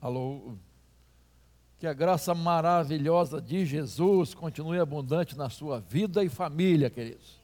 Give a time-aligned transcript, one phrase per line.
[0.00, 0.54] Alô.
[1.78, 7.38] Que a graça maravilhosa de Jesus continue abundante na sua vida e família, queridos.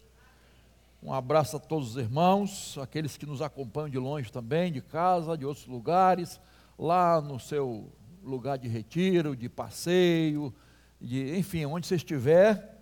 [1.02, 5.36] Um abraço a todos os irmãos, aqueles que nos acompanham de longe também, de casa,
[5.36, 6.40] de outros lugares,
[6.78, 7.92] lá no seu
[8.24, 10.52] lugar de retiro, de passeio,
[10.98, 12.74] de, enfim, onde você estiver,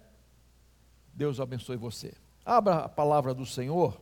[1.12, 2.14] Deus abençoe você.
[2.45, 4.00] Abra a palavra do Senhor,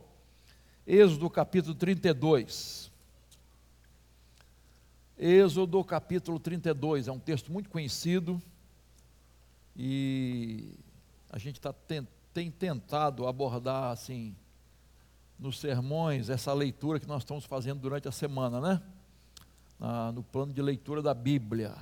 [0.85, 2.92] Êxodo capítulo 32.
[5.17, 8.41] Êxodo capítulo 32 é um texto muito conhecido
[9.75, 10.73] e
[11.29, 11.71] a gente tá,
[12.33, 14.35] tem, tentado abordar assim
[15.37, 18.81] nos sermões essa leitura que nós estamos fazendo durante a semana, né?
[19.79, 21.75] Ah, no plano de leitura da Bíblia.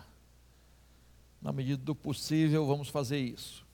[1.42, 3.66] Na medida do possível, vamos fazer isso.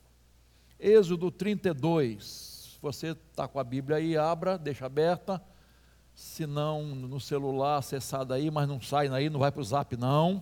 [0.80, 2.78] Êxodo 32.
[2.80, 5.42] Você está com a Bíblia aí, abra, deixa aberta
[6.18, 9.96] se não no celular, acessado aí, mas não sai daí, não vai para o zap
[9.96, 10.42] não.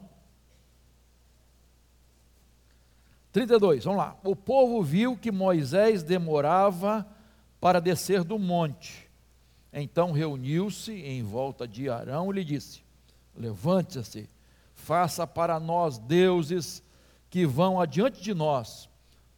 [3.33, 4.17] 32, vamos lá.
[4.23, 7.05] O povo viu que Moisés demorava
[7.59, 9.11] para descer do monte.
[9.73, 12.81] Então reuniu-se em volta de Arão e lhe disse:
[13.35, 14.29] Levante-se,
[14.73, 16.81] faça para nós deuses
[17.29, 18.87] que vão adiante de nós,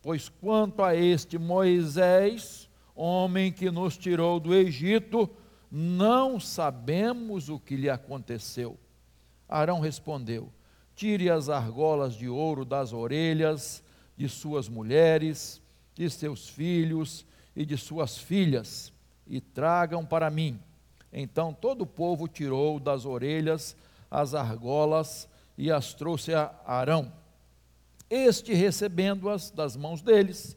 [0.03, 5.27] pois quanto a este Moisés, homem que nos tirou do Egito,
[5.71, 8.77] não sabemos o que lhe aconteceu.
[9.47, 10.51] Arão respondeu:
[10.95, 13.83] Tire as argolas de ouro das orelhas
[14.15, 15.61] de suas mulheres,
[15.93, 18.91] de seus filhos e de suas filhas,
[19.27, 20.59] e tragam para mim.
[21.11, 23.75] Então todo o povo tirou das orelhas
[24.09, 27.11] as argolas e as trouxe a Arão.
[28.09, 30.55] Este, recebendo-as das mãos deles,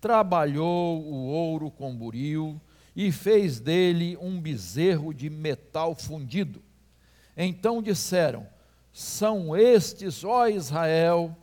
[0.00, 2.60] trabalhou o ouro com buril
[2.94, 6.62] e fez dele um bezerro de metal fundido.
[7.36, 8.46] Então disseram:
[8.92, 11.36] São estes, ó Israel,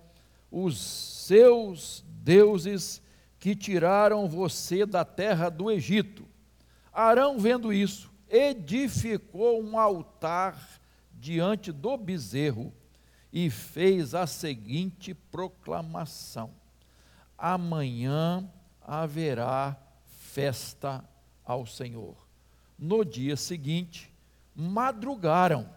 [0.51, 3.01] os seus deuses
[3.39, 6.25] que tiraram você da terra do Egito.
[6.91, 10.81] Arão, vendo isso, edificou um altar
[11.13, 12.73] diante do bezerro
[13.31, 16.51] e fez a seguinte proclamação:
[17.37, 18.49] Amanhã
[18.81, 21.03] haverá festa
[21.47, 22.15] ao Senhor.
[22.77, 24.13] No dia seguinte,
[24.53, 25.67] madrugaram,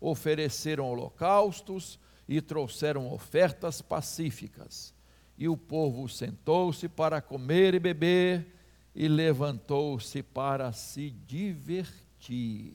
[0.00, 1.98] ofereceram holocaustos
[2.28, 4.94] e trouxeram ofertas pacíficas.
[5.36, 8.54] E o povo sentou-se para comer e beber
[8.94, 12.74] e levantou-se para se divertir.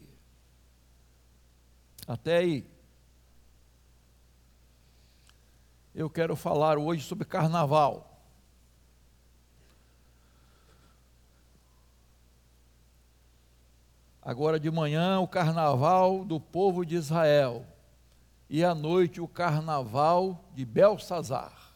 [2.08, 2.66] Até aí.
[5.96, 8.11] Eu quero falar hoje sobre carnaval.
[14.22, 17.66] Agora de manhã, o carnaval do povo de Israel.
[18.48, 21.74] E à noite, o carnaval de Belsazar.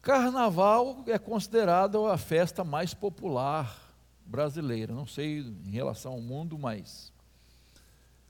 [0.00, 3.92] Carnaval é considerado a festa mais popular
[4.24, 4.94] brasileira.
[4.94, 7.12] Não sei em relação ao mundo, mas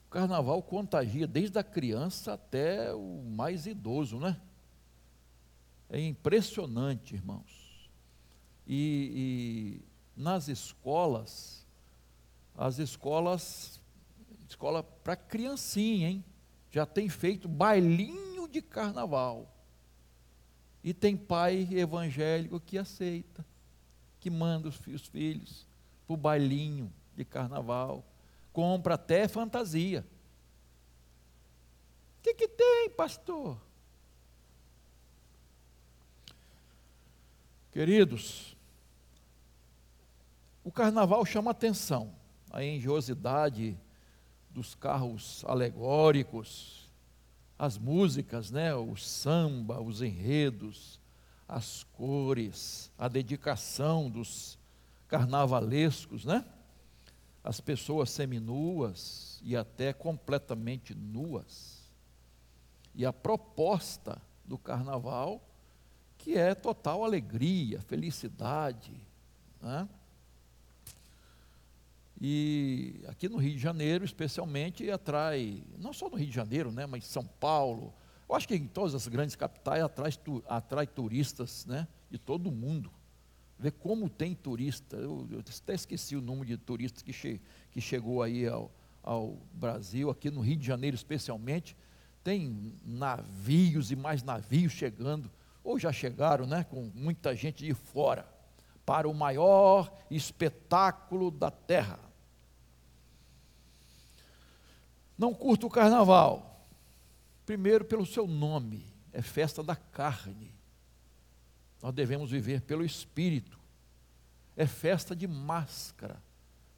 [0.06, 4.41] o carnaval contagia desde a criança até o mais idoso, né?
[5.91, 7.91] É impressionante, irmãos.
[8.66, 9.83] E,
[10.19, 11.65] nas escolas,
[12.56, 13.81] as escolas,
[14.49, 16.25] escola para criancinha, hein?
[16.73, 19.55] Já tem feito bailinho de carnaval.
[20.83, 23.47] E tem pai evangélico que aceita,
[24.19, 25.67] que manda os filhos
[26.05, 28.05] para o bailinho de carnaval,
[28.53, 30.05] compra até fantasia.
[32.19, 33.57] O que, que tem, pastor?
[37.71, 38.58] Queridos,
[40.69, 42.15] o carnaval chama atenção,
[42.51, 43.75] a engenhosidade
[44.51, 46.91] dos carros alegóricos,
[47.59, 51.01] as músicas, né, o samba, os enredos,
[51.49, 54.59] as cores, a dedicação dos
[55.09, 56.45] carnavalescos, né?
[57.43, 61.91] As pessoas seminuas e até completamente nuas.
[62.95, 65.42] E a proposta do carnaval,
[66.19, 68.92] que é total alegria, felicidade,
[69.63, 69.89] né?
[72.20, 76.84] E aqui no Rio de Janeiro, especialmente, atrai, não só no Rio de Janeiro, né,
[76.84, 77.94] mas São Paulo.
[78.28, 80.12] Eu acho que em todas as grandes capitais atrai,
[80.48, 82.91] atrai turistas né, de todo mundo.
[83.56, 84.97] Vê como tem turista.
[84.97, 89.38] Eu, eu até esqueci o número de turistas que, che, que chegou aí ao, ao
[89.53, 91.76] Brasil, aqui no Rio de Janeiro especialmente.
[92.24, 95.30] Tem navios e mais navios chegando,
[95.62, 98.28] ou já chegaram, né, com muita gente de fora,
[98.84, 102.08] para o maior espetáculo da terra
[105.18, 106.65] Não curto o carnaval.
[107.44, 110.54] Primeiro, pelo seu nome, é festa da carne.
[111.82, 113.59] Nós devemos viver pelo espírito.
[114.56, 116.22] É festa de máscara.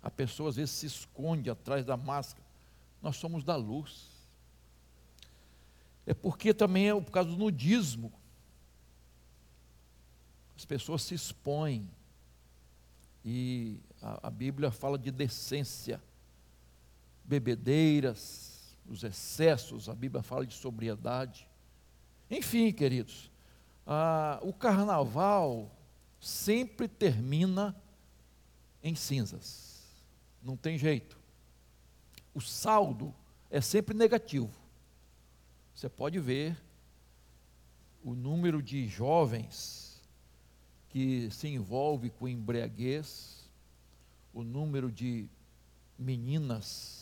[0.03, 2.47] A pessoa às vezes se esconde atrás da máscara.
[3.03, 4.09] Nós somos da luz.
[6.07, 8.13] É porque também é por causa do nudismo.
[10.57, 11.91] As pessoas se expõem.
[13.25, 16.03] E a, a Bíblia fala de decência,
[17.31, 21.49] bebedeiras, os excessos, a Bíblia fala de sobriedade.
[22.29, 23.31] Enfim, queridos,
[24.43, 25.71] o carnaval
[26.19, 27.75] sempre termina
[28.83, 29.85] em cinzas.
[30.43, 31.21] Não tem jeito.
[32.35, 33.15] O saldo
[33.49, 34.51] é sempre negativo.
[35.73, 36.61] Você pode ver
[38.03, 40.03] o número de jovens
[40.89, 43.49] que se envolve com embriaguez,
[44.35, 45.29] o número de
[45.97, 47.00] meninas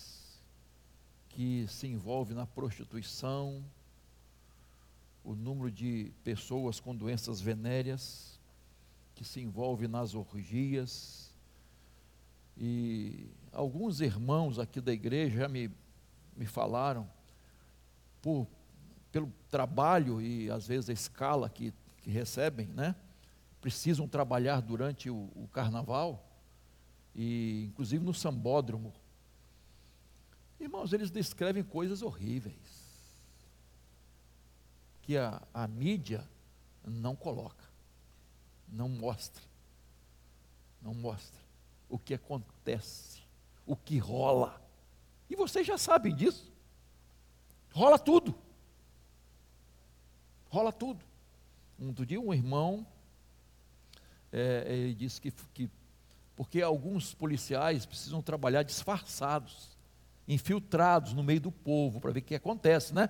[1.38, 3.64] que se envolve na prostituição,
[5.22, 8.40] o número de pessoas com doenças venéreas
[9.14, 11.32] que se envolve nas orgias.
[12.56, 15.70] E alguns irmãos aqui da igreja já me,
[16.36, 17.08] me falaram,
[18.20, 18.48] por,
[19.12, 22.96] pelo trabalho e às vezes a escala que, que recebem, né?
[23.60, 26.28] Precisam trabalhar durante o, o carnaval
[27.14, 28.92] e inclusive no sambódromo.
[30.60, 32.88] Irmãos, eles descrevem coisas horríveis
[35.02, 36.28] que a, a mídia
[36.84, 37.64] não coloca,
[38.68, 39.42] não mostra,
[40.82, 41.40] não mostra
[41.88, 43.22] o que acontece,
[43.66, 44.60] o que rola.
[45.30, 46.52] E vocês já sabem disso.
[47.72, 48.34] Rola tudo.
[50.50, 51.04] Rola tudo.
[51.78, 52.86] Um dia um irmão,
[54.32, 55.70] é, disse que, que
[56.36, 59.76] porque alguns policiais precisam trabalhar disfarçados,
[60.28, 63.08] infiltrados no meio do povo, para ver o que acontece, né?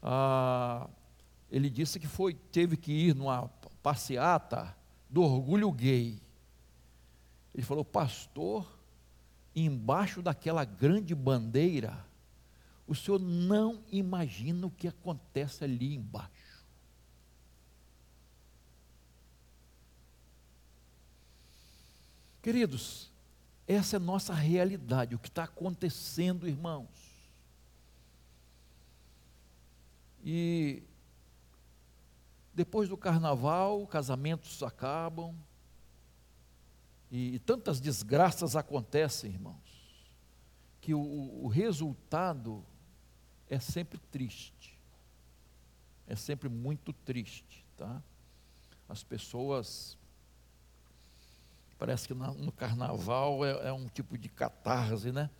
[0.00, 0.88] Ah,
[1.50, 3.48] ele disse que foi, teve que ir numa
[3.82, 4.74] passeata
[5.08, 6.22] do orgulho gay.
[7.52, 8.80] Ele falou, pastor,
[9.54, 12.06] embaixo daquela grande bandeira,
[12.86, 16.64] o senhor não imagina o que acontece ali embaixo.
[22.40, 23.09] Queridos,
[23.74, 26.88] essa é a nossa realidade, o que está acontecendo, irmãos.
[30.24, 30.82] E
[32.52, 35.34] depois do carnaval, casamentos acabam,
[37.10, 40.10] e, e tantas desgraças acontecem, irmãos,
[40.80, 41.00] que o,
[41.44, 42.64] o resultado
[43.48, 44.76] é sempre triste,
[46.06, 48.02] é sempre muito triste, tá?
[48.88, 49.96] As pessoas
[51.80, 55.30] Parece que no carnaval é, é um tipo de catarse, né?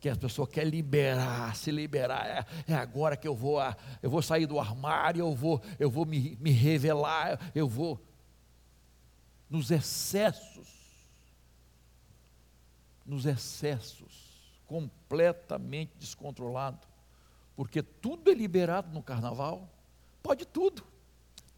[0.00, 3.60] que a pessoa quer liberar, se liberar, é, é, agora que eu vou,
[4.02, 8.04] eu vou sair do armário, eu vou, eu vou me, me revelar, eu vou
[9.48, 10.68] nos excessos,
[13.06, 16.84] nos excessos, completamente descontrolado,
[17.54, 19.70] porque tudo é liberado no carnaval,
[20.20, 20.84] pode tudo,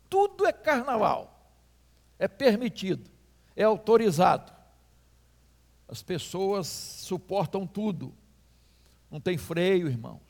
[0.09, 1.51] tudo é carnaval,
[2.19, 3.18] é permitido
[3.59, 4.53] é autorizado.
[5.89, 8.15] As pessoas suportam tudo.
[9.11, 10.23] Não tem freio, irmãos.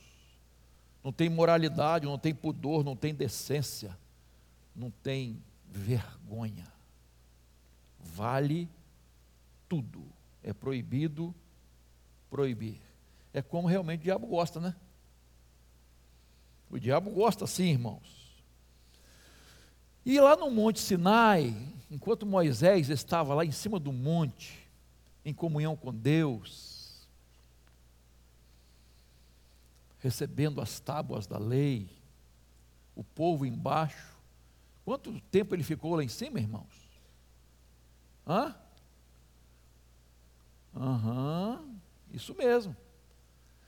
[1.05, 3.97] Não tem moralidade, não tem pudor, não tem decência,
[4.75, 6.73] não tem vergonha.
[8.01, 8.67] Vale
[9.69, 10.03] tudo.
[10.43, 11.35] É proibido
[12.31, 12.81] proibir.
[13.35, 14.75] É como realmente o diabo gosta, né?
[16.70, 18.18] O diabo gosta sim, irmãos.
[20.08, 21.55] E lá no Monte Sinai,
[21.91, 24.67] enquanto Moisés estava lá em cima do monte,
[25.22, 27.06] em comunhão com Deus,
[29.98, 31.91] recebendo as tábuas da lei,
[32.96, 34.17] o povo embaixo,
[34.82, 36.88] quanto tempo ele ficou lá em cima, irmãos?
[38.27, 38.56] Hã?
[40.74, 41.77] Aham, uhum,
[42.15, 42.74] isso mesmo.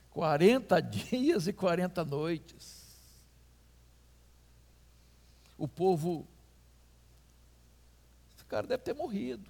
[0.09, 2.80] 40 dias e 40 noites.
[5.61, 6.27] O povo
[8.51, 9.49] cara deve ter morrido.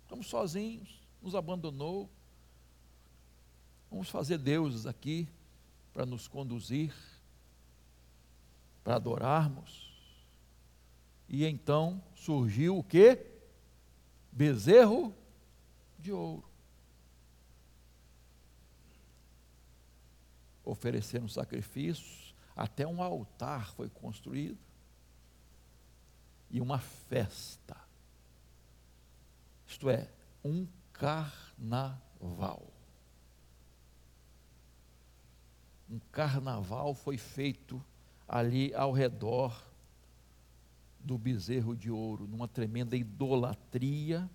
[0.00, 2.08] Estamos sozinhos, nos abandonou.
[3.90, 5.28] Vamos fazer deuses aqui
[5.92, 6.94] para nos conduzir,
[8.82, 9.92] para adorarmos.
[11.28, 13.26] E então surgiu o que?
[14.32, 15.14] Bezerro
[15.98, 16.48] de ouro.
[20.64, 24.65] Ofereceram sacrifícios, até um altar foi construído
[26.50, 27.76] e uma festa.
[29.66, 30.08] Isto é,
[30.44, 32.76] um carnaval.
[35.88, 37.82] um carnaval foi feito
[38.26, 39.62] ali ao redor
[40.98, 44.28] do bezerro de ouro, numa tremenda idolatria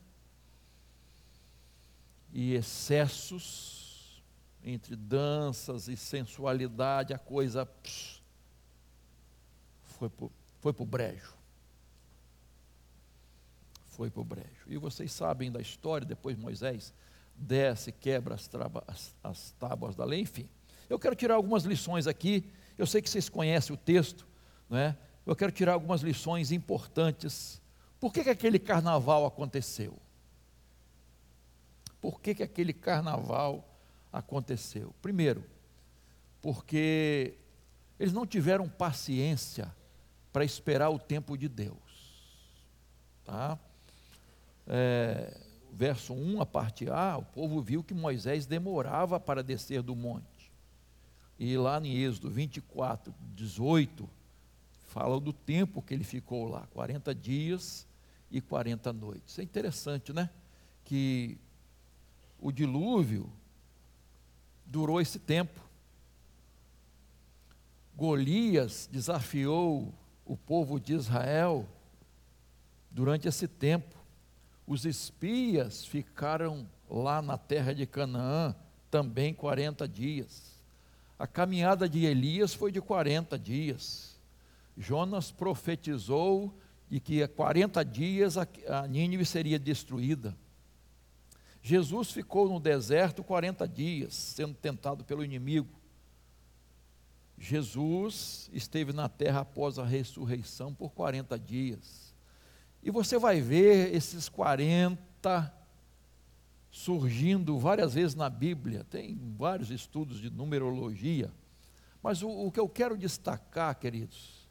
[2.31, 4.23] e excessos
[4.63, 8.21] entre danças e sensualidade, a coisa pss,
[10.61, 11.40] foi para o brejo.
[13.91, 14.65] Foi para o brejo.
[14.67, 16.93] E vocês sabem da história, depois Moisés
[17.35, 20.47] desce, quebra as, traba, as, as tábuas da lei, enfim.
[20.89, 22.45] Eu quero tirar algumas lições aqui.
[22.77, 24.27] Eu sei que vocês conhecem o texto,
[24.69, 24.97] não é?
[25.25, 27.61] Eu quero tirar algumas lições importantes.
[27.99, 29.97] Por que, que aquele carnaval aconteceu?
[31.99, 33.67] Por que, que aquele carnaval
[34.11, 34.93] aconteceu?
[35.01, 35.43] Primeiro,
[36.41, 37.37] porque
[37.99, 39.73] eles não tiveram paciência
[40.33, 41.77] para esperar o tempo de Deus.
[43.23, 43.59] Tá?
[44.73, 45.37] É,
[45.73, 50.49] verso 1, a parte A, o povo viu que Moisés demorava para descer do monte.
[51.37, 54.09] E lá em Êxodo 24, 18,
[54.85, 57.85] fala do tempo que ele ficou lá, 40 dias
[58.31, 59.37] e 40 noites.
[59.39, 60.29] É interessante, né?
[60.85, 61.37] Que
[62.39, 63.29] o dilúvio
[64.65, 65.59] durou esse tempo.
[67.93, 69.93] Golias desafiou
[70.25, 71.67] o povo de Israel
[72.89, 74.00] durante esse tempo.
[74.65, 78.55] Os espias ficaram lá na terra de Canaã
[78.89, 80.59] também 40 dias.
[81.17, 84.19] A caminhada de Elias foi de 40 dias.
[84.77, 86.53] Jonas profetizou
[86.89, 88.47] de que a 40 dias a,
[88.87, 90.35] Nínive seria destruída.
[91.61, 95.69] Jesus ficou no deserto 40 dias, sendo tentado pelo inimigo.
[97.37, 102.00] Jesus esteve na terra após a ressurreição por 40 dias.
[102.83, 105.53] E você vai ver esses 40
[106.71, 111.31] surgindo várias vezes na Bíblia, tem vários estudos de numerologia.
[112.01, 114.47] Mas o, o que eu quero destacar, queridos,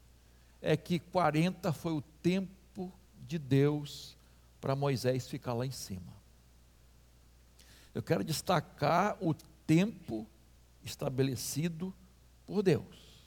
[0.61, 2.93] é que 40 foi o tempo
[3.27, 4.15] de Deus
[4.61, 6.13] para Moisés ficar lá em cima.
[7.93, 9.33] Eu quero destacar o
[9.65, 10.27] tempo
[10.83, 11.93] estabelecido
[12.45, 13.25] por Deus.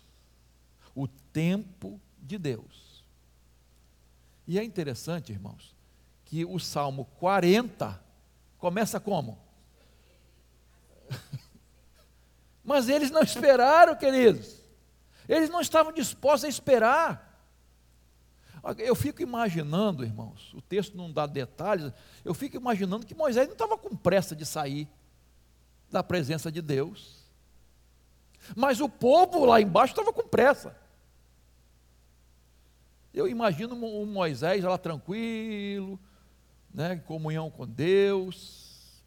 [0.95, 2.84] O tempo de Deus.
[4.47, 5.75] E é interessante, irmãos,
[6.25, 8.03] que o Salmo 40
[8.59, 9.39] começa como?
[12.63, 14.61] Mas eles não esperaram, queridos.
[15.29, 17.35] Eles não estavam dispostos a esperar.
[18.79, 21.93] Eu fico imaginando, irmãos, o texto não dá detalhes,
[22.25, 24.89] eu fico imaginando que Moisés não estava com pressa de sair
[25.91, 27.23] da presença de Deus.
[28.57, 30.77] Mas o povo lá embaixo estava com pressa.
[33.15, 36.01] Eu imagino o Moisés lá tranquilo,
[36.73, 39.01] né, em comunhão com Deus,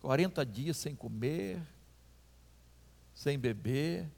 [0.00, 1.60] 40 dias sem comer,
[3.12, 4.08] sem beber.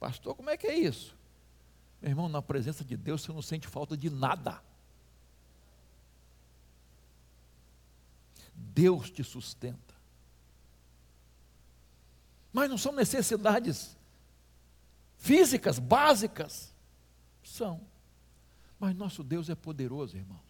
[0.00, 1.14] Pastor, como é que é isso?
[2.00, 4.62] Meu irmão, na presença de Deus você não sente falta de nada.
[8.54, 9.94] Deus te sustenta.
[12.52, 13.96] Mas não são necessidades
[15.18, 16.72] físicas, básicas.
[17.42, 17.93] São.
[18.78, 20.40] Mas nosso Deus é poderoso, irmãos.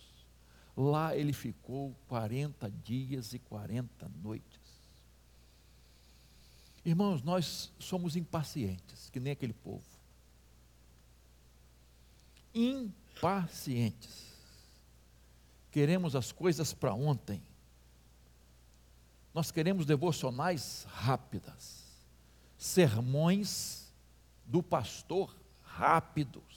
[0.77, 4.61] Lá ele ficou 40 dias e 40 noites.
[6.85, 9.85] Irmãos, nós somos impacientes, que nem aquele povo.
[12.53, 14.35] Impacientes.
[15.71, 17.43] Queremos as coisas para ontem.
[19.33, 21.85] Nós queremos devocionais rápidas
[22.65, 23.93] sermões
[24.47, 26.54] do pastor rápidos.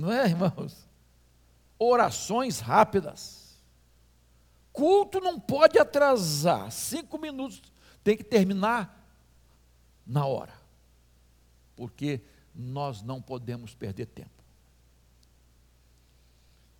[0.00, 0.88] Não é, irmãos?
[1.78, 3.60] Orações rápidas.
[4.72, 6.72] Culto não pode atrasar.
[6.72, 7.60] Cinco minutos
[8.02, 9.06] tem que terminar
[10.06, 10.54] na hora.
[11.76, 12.22] Porque
[12.54, 14.42] nós não podemos perder tempo.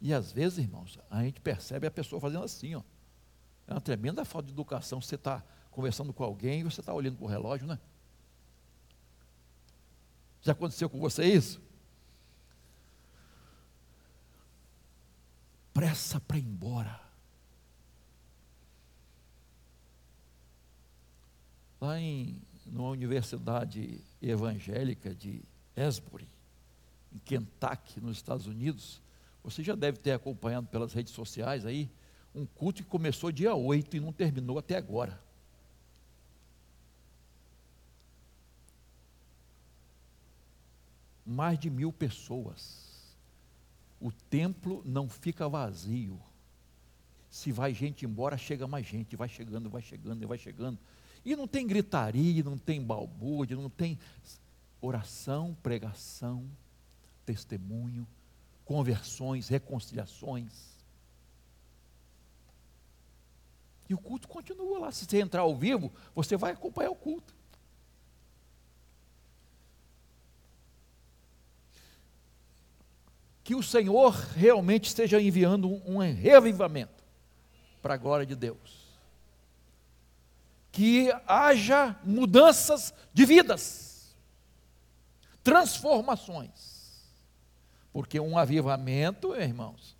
[0.00, 2.82] E às vezes, irmãos, a gente percebe a pessoa fazendo assim, ó.
[3.68, 4.98] É uma tremenda falta de educação.
[4.98, 7.78] Você está conversando com alguém e você está olhando para o relógio, né?
[10.40, 11.60] Já aconteceu com você isso?
[15.90, 17.00] Pressa para ir embora.
[21.80, 25.42] Lá em numa universidade evangélica de
[25.74, 26.28] Esbury,
[27.12, 29.02] em Kentucky, nos Estados Unidos,
[29.42, 31.90] você já deve ter acompanhado pelas redes sociais aí,
[32.32, 35.20] um culto que começou dia 8 e não terminou até agora.
[41.26, 42.89] Mais de mil pessoas.
[44.00, 46.20] O templo não fica vazio.
[47.28, 50.78] Se vai gente embora, chega mais gente, vai chegando, vai chegando, vai chegando.
[51.24, 53.98] E não tem gritaria, não tem balbúrdia, não tem
[54.80, 56.50] oração, pregação,
[57.26, 58.06] testemunho,
[58.64, 60.70] conversões, reconciliações.
[63.88, 64.92] E o culto continua lá.
[64.92, 67.34] Se você entrar ao vivo, você vai acompanhar o culto.
[73.50, 77.02] Que o Senhor realmente esteja enviando um, um revivamento
[77.82, 78.78] para a glória de Deus.
[80.70, 84.14] Que haja mudanças de vidas,
[85.42, 87.10] transformações.
[87.92, 89.96] Porque um avivamento, irmãos,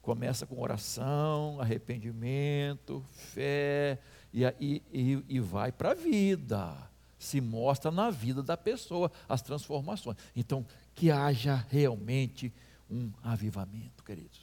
[0.00, 3.98] Começa com oração, arrependimento, fé,
[4.32, 4.44] e,
[4.92, 6.89] e, e vai para a vida.
[7.20, 10.16] Se mostra na vida da pessoa as transformações.
[10.34, 12.52] Então, que haja realmente
[12.90, 14.40] um avivamento, queridos.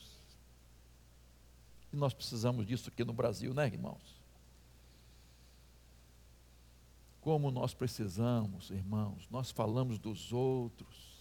[1.92, 4.16] E nós precisamos disso aqui no Brasil, né, irmãos?
[7.20, 11.18] Como nós precisamos, irmãos, nós falamos dos outros,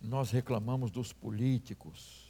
[0.00, 2.26] Nós reclamamos dos políticos,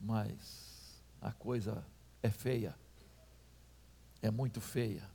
[0.00, 1.86] mas a coisa
[2.24, 2.74] é feia,
[4.22, 5.08] é muito feia.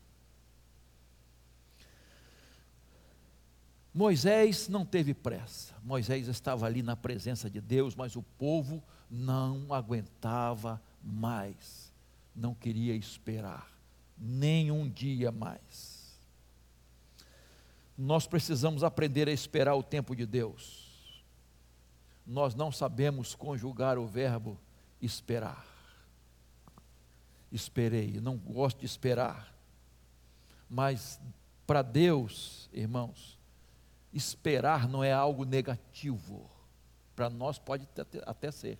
[3.93, 9.73] Moisés não teve pressa, Moisés estava ali na presença de Deus, mas o povo não
[9.73, 11.91] aguentava mais,
[12.35, 13.69] não queria esperar,
[14.17, 15.99] nem um dia mais
[17.99, 21.21] nós precisamos aprender a esperar o tempo de Deus.
[22.25, 24.57] Nós não sabemos conjugar o verbo
[25.01, 25.68] esperar.
[27.51, 29.53] Esperei, não gosto de esperar.
[30.69, 31.19] Mas
[31.65, 33.39] para Deus, irmãos,
[34.13, 36.49] esperar não é algo negativo.
[37.15, 37.87] Para nós pode
[38.25, 38.77] até ser.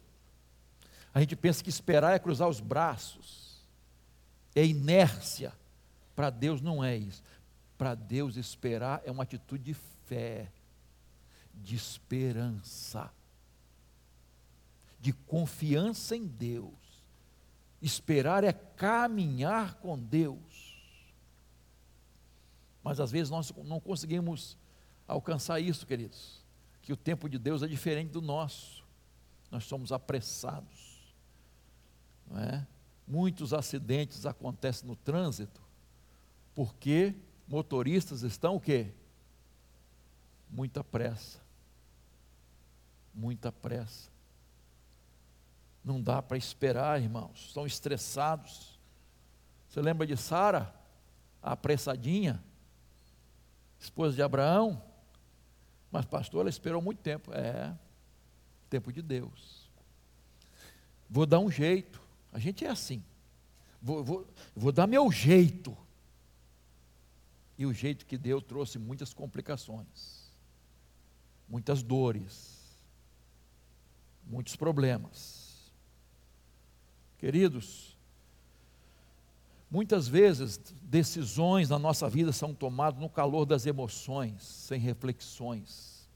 [1.14, 3.66] A gente pensa que esperar é cruzar os braços,
[4.56, 5.54] é inércia.
[6.16, 7.24] Para Deus não é isso.
[7.78, 10.52] Para Deus esperar é uma atitude de fé,
[11.54, 13.12] de esperança,
[15.00, 16.89] de confiança em Deus.
[17.82, 20.78] Esperar é caminhar com Deus.
[22.84, 24.58] Mas às vezes nós não conseguimos
[25.08, 26.44] alcançar isso, queridos.
[26.82, 28.84] Que o tempo de Deus é diferente do nosso.
[29.52, 31.14] Nós somos apressados.
[32.30, 32.68] Não é?
[33.08, 35.62] Muitos acidentes acontecem no trânsito
[36.60, 37.16] porque
[37.48, 38.92] motoristas estão o quê?
[40.50, 41.40] Muita pressa.
[43.14, 44.12] Muita pressa.
[45.90, 47.48] Não dá para esperar, irmãos.
[47.48, 48.78] Estão estressados.
[49.68, 50.72] Você lembra de Sara,
[51.42, 52.44] a apressadinha,
[53.80, 54.80] esposa de Abraão?
[55.92, 57.34] Mas, pastor, ela esperou muito tempo.
[57.34, 57.76] É,
[58.70, 59.68] tempo de Deus.
[61.10, 62.00] Vou dar um jeito.
[62.32, 63.04] A gente é assim.
[63.82, 65.76] Vou, vou, vou dar meu jeito.
[67.58, 70.32] E o jeito que deu trouxe muitas complicações,
[71.50, 72.60] muitas dores,
[74.24, 75.39] muitos problemas.
[77.20, 77.98] Queridos,
[79.70, 86.08] muitas vezes decisões na nossa vida são tomadas no calor das emoções, sem reflexões,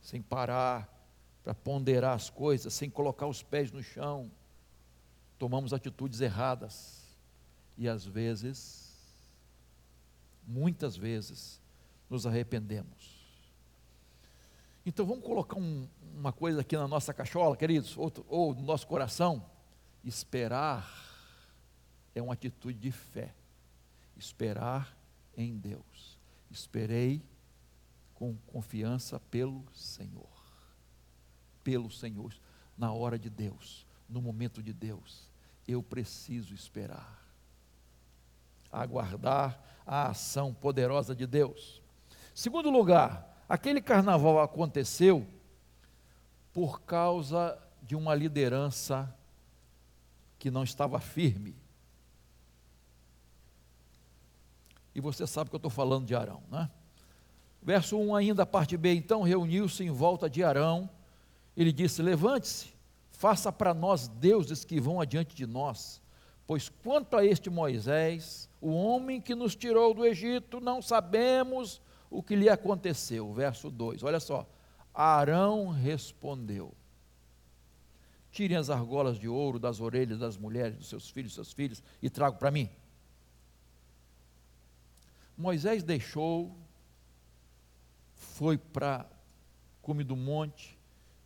[0.00, 0.88] sem parar
[1.42, 4.30] para ponderar as coisas, sem colocar os pés no chão.
[5.40, 7.02] Tomamos atitudes erradas
[7.76, 8.94] e às vezes
[10.46, 11.60] muitas vezes
[12.08, 13.12] nos arrependemos.
[14.86, 18.86] Então vamos colocar um, uma coisa aqui na nossa cachola, queridos, ou, ou no nosso
[18.86, 19.44] coração.
[20.04, 20.86] Esperar
[22.14, 23.34] é uma atitude de fé.
[24.16, 24.96] Esperar
[25.36, 26.18] em Deus.
[26.50, 27.22] Esperei
[28.14, 30.28] com confiança pelo Senhor.
[31.62, 32.34] Pelo Senhor,
[32.76, 35.30] na hora de Deus, no momento de Deus.
[35.66, 37.24] Eu preciso esperar
[38.74, 41.80] aguardar a ação poderosa de Deus.
[42.34, 45.26] Segundo lugar, aquele carnaval aconteceu
[46.52, 49.14] por causa de uma liderança
[50.44, 51.56] que não estava firme.
[54.94, 56.70] E você sabe que eu estou falando de Arão, né?
[57.62, 60.90] Verso 1 ainda, parte B, então reuniu-se em volta de Arão,
[61.56, 62.74] ele disse, levante-se,
[63.10, 65.98] faça para nós deuses que vão adiante de nós,
[66.46, 71.80] pois quanto a este Moisés, o homem que nos tirou do Egito, não sabemos
[72.10, 73.32] o que lhe aconteceu.
[73.32, 74.46] Verso 2, olha só.
[74.92, 76.74] Arão respondeu:
[78.34, 82.10] Tirem as argolas de ouro das orelhas das mulheres, dos seus filhos, seus filhos, e
[82.10, 82.68] trago para mim.
[85.38, 86.52] Moisés deixou,
[88.16, 89.08] foi para
[89.80, 90.76] cume do monte,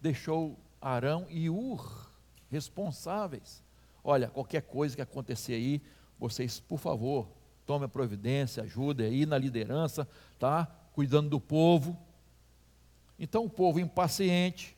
[0.03, 2.13] deixou Arão e Ur
[2.51, 3.65] responsáveis.
[4.05, 5.81] Olha, qualquer coisa que acontecer aí,
[6.19, 7.27] vocês, por favor,
[7.65, 10.07] tomem a providência, ajudem aí na liderança,
[10.39, 10.67] tá?
[10.93, 11.99] Cuidando do povo.
[13.19, 14.77] Então o povo impaciente,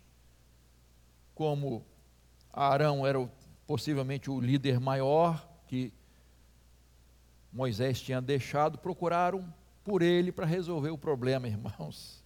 [1.34, 1.89] como
[2.52, 3.30] Arão era
[3.66, 5.92] possivelmente o líder maior que
[7.52, 9.52] Moisés tinha deixado, procuraram
[9.84, 12.22] por ele para resolver o problema, irmãos.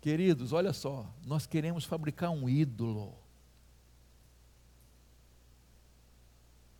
[0.00, 3.14] Queridos, olha só, nós queremos fabricar um ídolo.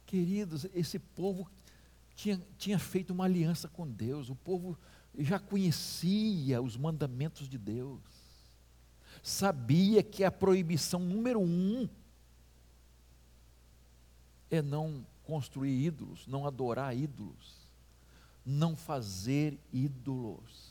[0.07, 1.51] Queridos, esse povo
[2.15, 4.79] tinha, tinha feito uma aliança com Deus, o povo
[5.19, 8.01] já conhecia os mandamentos de Deus,
[9.27, 11.89] sabia que a proibição número um
[14.49, 17.69] é não construir ídolos, não adorar ídolos,
[18.45, 20.71] não fazer ídolos.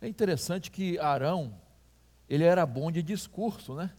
[0.00, 1.60] É interessante que Arão,
[2.28, 3.92] ele era bom de discurso, né?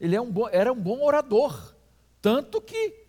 [0.00, 1.74] Ele é um bom, era um bom orador,
[2.22, 3.06] tanto que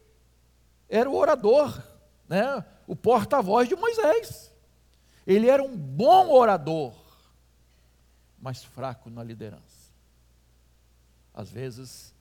[0.89, 1.81] era o orador
[2.27, 4.50] né, o porta-voz de Moisés.
[5.25, 6.93] Ele era um bom orador,
[8.41, 9.91] mas fraco na liderança.
[11.33, 12.13] Às vezes,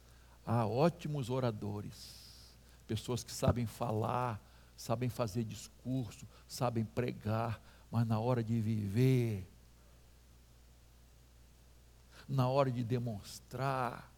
[0.47, 4.41] há ótimos oradores, pessoas que sabem falar,
[4.77, 7.61] sabem fazer discurso, sabem pregar,
[7.91, 9.47] mas na hora de viver,
[12.29, 14.11] na hora de demonstrar,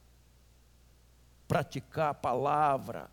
[1.48, 3.10] praticar a palavra,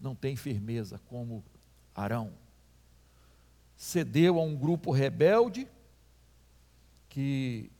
[0.00, 1.44] não tem firmeza como
[1.94, 2.32] Arão.
[3.76, 5.68] Cedeu a um grupo rebelde
[7.08, 7.70] que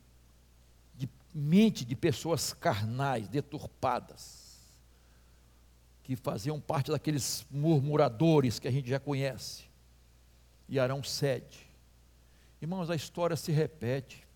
[0.94, 4.61] de mente de pessoas carnais, deturpadas,
[6.02, 9.64] que faziam parte daqueles murmuradores que a gente já conhece.
[10.68, 11.66] E Arão cede.
[12.61, 14.26] Irmãos, a história se repete.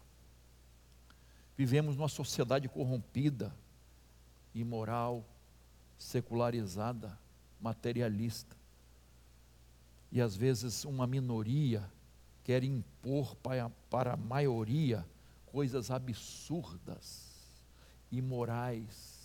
[1.57, 3.55] Vivemos numa sociedade corrompida,
[4.55, 5.25] imoral,
[5.99, 7.19] secularizada
[7.61, 8.57] materialista.
[10.11, 11.91] E às vezes uma minoria
[12.43, 15.07] quer impor para a maioria
[15.47, 17.29] coisas absurdas,
[18.11, 19.21] imorais,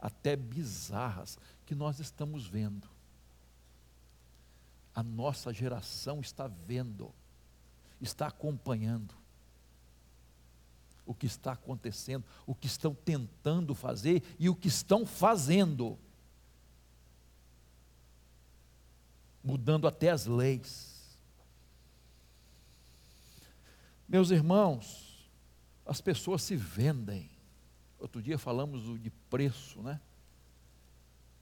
[0.00, 2.88] até bizarras, que nós estamos vendo.
[4.94, 7.12] A nossa geração está vendo,
[8.00, 9.14] está acompanhando
[11.06, 15.98] o que está acontecendo, o que estão tentando fazer e o que estão fazendo.
[19.44, 21.18] Mudando até as leis.
[24.08, 25.28] Meus irmãos,
[25.84, 27.30] as pessoas se vendem.
[27.98, 30.00] Outro dia falamos de preço, né?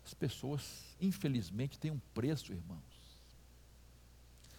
[0.04, 2.80] As pessoas, infelizmente, têm um preço, irmãos.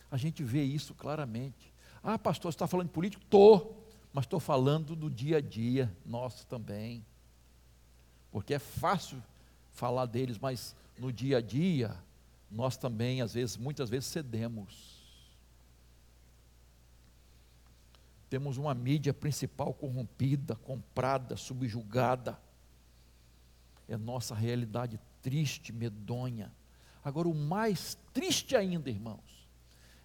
[0.10, 1.74] A gente vê isso claramente.
[2.02, 3.24] Ah, pastor, você está falando de político?
[3.24, 7.06] Estou, mas estou falando do dia a dia nosso também.
[8.32, 9.22] Porque é fácil
[9.72, 11.98] falar deles, mas no dia a dia,
[12.54, 15.02] nós também, às vezes, muitas vezes cedemos.
[18.30, 22.39] Temos uma mídia principal corrompida, comprada, subjugada.
[23.88, 26.52] É nossa realidade triste, medonha.
[27.04, 29.50] Agora, o mais triste ainda, irmãos,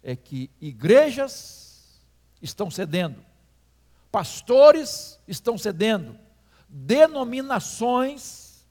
[0.01, 2.01] é que igrejas
[2.41, 3.23] estão cedendo,
[4.11, 6.17] pastores estão cedendo,
[6.67, 8.65] denominações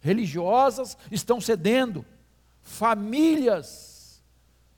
[0.00, 2.06] religiosas estão cedendo
[2.68, 4.22] famílias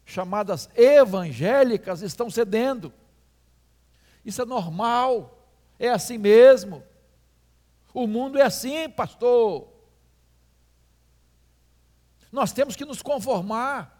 [0.04, 2.92] chamadas evangélicas estão cedendo.
[4.24, 5.46] Isso é normal,
[5.78, 6.82] é assim mesmo.
[7.92, 9.68] O mundo é assim, pastor.
[12.30, 13.98] Nós temos que nos conformar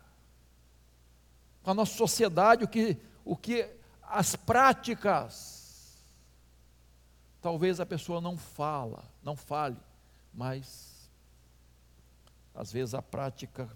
[1.63, 3.69] com a nossa sociedade, o que, o que
[4.03, 5.59] as práticas.
[7.41, 9.79] Talvez a pessoa não fala, não fale,
[10.33, 11.11] mas
[12.55, 13.69] às vezes a prática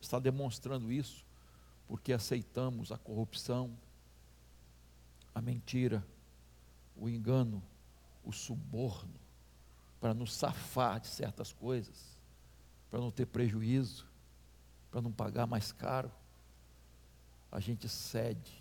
[0.00, 1.24] está demonstrando isso,
[1.86, 3.76] porque aceitamos a corrupção,
[5.34, 6.06] a mentira,
[6.96, 7.62] o engano,
[8.24, 9.14] o suborno,
[10.00, 12.18] para nos safar de certas coisas,
[12.90, 14.06] para não ter prejuízo,
[14.90, 16.10] para não pagar mais caro.
[17.50, 18.58] A gente cede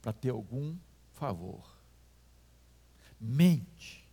[0.00, 0.76] para ter algum
[1.14, 1.64] favor.
[3.20, 4.08] Mente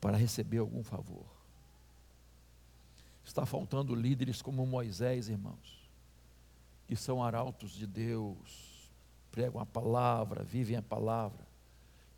[0.00, 1.35] para receber algum favor.
[3.26, 5.90] Está faltando líderes como Moisés, irmãos,
[6.86, 8.88] que são arautos de Deus,
[9.32, 11.44] pregam a palavra, vivem a palavra,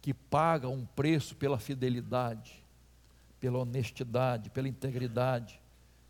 [0.02, 2.62] que pagam um preço pela fidelidade,
[3.40, 5.58] pela honestidade, pela integridade,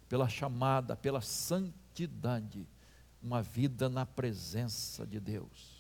[0.09, 2.67] pela chamada, pela santidade.
[3.23, 5.79] uma vida na presença de Deus.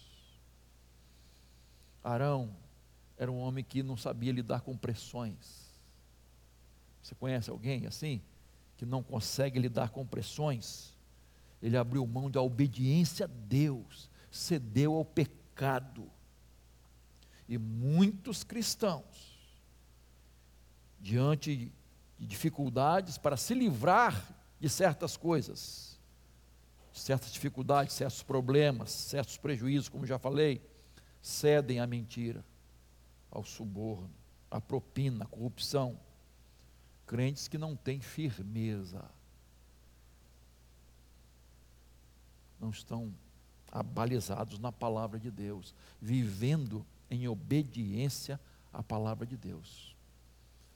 [2.02, 2.54] Arão
[3.16, 5.68] era um homem que não sabia lidar com pressões.
[7.02, 8.22] Você conhece alguém assim?
[8.78, 10.96] Que não consegue lidar com pressões?
[11.60, 16.10] Ele abriu mão da obediência a Deus, cedeu ao pecado.
[17.46, 19.36] E muitos cristãos,
[21.00, 21.70] diante
[22.18, 24.26] de dificuldades, para se livrar
[24.60, 25.98] de certas coisas,
[26.92, 30.62] certas dificuldades, certos problemas, certos prejuízos, como já falei,
[31.20, 32.44] cedem à mentira,
[33.30, 34.10] ao suborno,
[34.50, 35.98] à propina, à corrupção.
[37.08, 39.02] Crentes que não têm firmeza,
[42.60, 43.14] não estão
[43.72, 48.38] abalizados na palavra de Deus, vivendo em obediência
[48.70, 49.96] à palavra de Deus.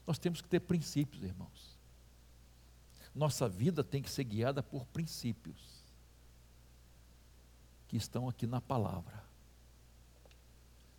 [0.06, 1.78] Nós temos que ter princípios, irmãos.
[3.14, 5.84] Nossa vida tem que ser guiada por princípios
[7.88, 9.22] que estão aqui na palavra.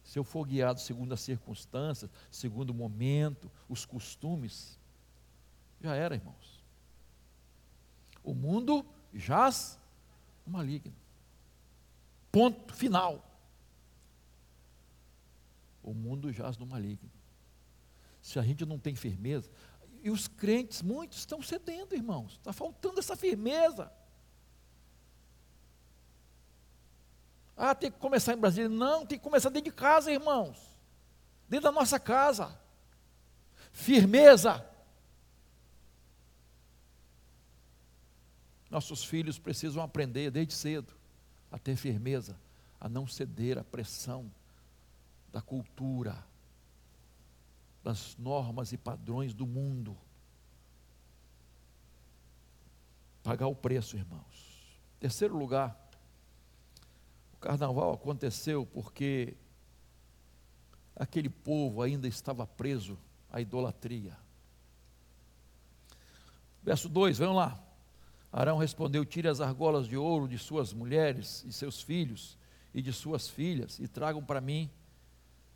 [0.03, 4.77] Se eu for guiado segundo as circunstâncias, segundo o momento, os costumes,
[5.83, 6.63] já era, irmãos.
[8.23, 9.77] O mundo jaz
[10.45, 10.95] no maligno.
[12.31, 13.29] Ponto final.
[15.83, 17.11] O mundo jaz no maligno.
[18.21, 19.51] Se a gente não tem firmeza,
[20.01, 22.33] e os crentes, muitos estão cedendo, irmãos.
[22.33, 23.91] Está faltando essa firmeza.
[27.57, 28.69] Ah, tem que começar em Brasília.
[28.69, 30.57] Não, tem que começar dentro de casa, irmãos.
[31.49, 32.57] Dentro da nossa casa.
[33.73, 34.72] Firmeza.
[38.73, 40.91] Nossos filhos precisam aprender desde cedo
[41.51, 42.35] a ter firmeza,
[42.81, 44.31] a não ceder à pressão
[45.31, 46.25] da cultura,
[47.83, 49.95] das normas e padrões do mundo.
[53.21, 54.81] Pagar o preço, irmãos.
[54.99, 55.79] Terceiro lugar,
[57.39, 59.37] carnaval aconteceu porque
[60.95, 62.97] aquele povo ainda estava preso
[63.29, 64.17] à idolatria.
[66.63, 67.72] Verso 2, vamos lá.
[68.33, 72.35] Arão respondeu: Tire as argolas de ouro de suas mulheres e seus filhos
[72.73, 74.71] e de suas filhas e tragam para mim.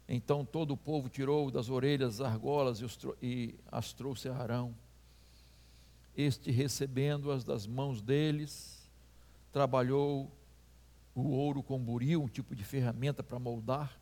[0.08, 2.80] Então todo o povo tirou das orelhas as argolas
[3.20, 4.76] e as trouxe a Arão.
[6.16, 8.88] Este, recebendo-as das mãos deles,
[9.52, 10.32] trabalhou
[11.16, 14.00] o ouro com buril, um tipo de ferramenta para moldar,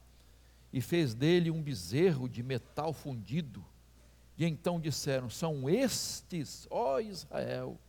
[0.72, 3.64] e fez dele um bezerro de metal fundido.
[4.38, 7.80] E então disseram: São estes, ó Israel,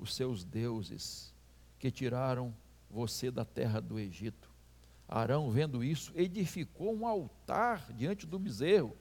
[0.00, 1.34] os seus deuses,
[1.78, 2.54] que tiraram
[2.90, 4.50] você da terra do Egito.
[5.06, 8.96] Arão, vendo isso, edificou um altar diante do bezerro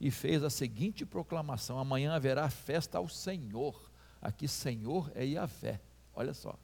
[0.00, 3.90] e fez a seguinte proclamação: Amanhã haverá festa ao Senhor.
[4.20, 5.80] Aqui, Senhor é Yahvé.
[6.14, 6.58] Olha só.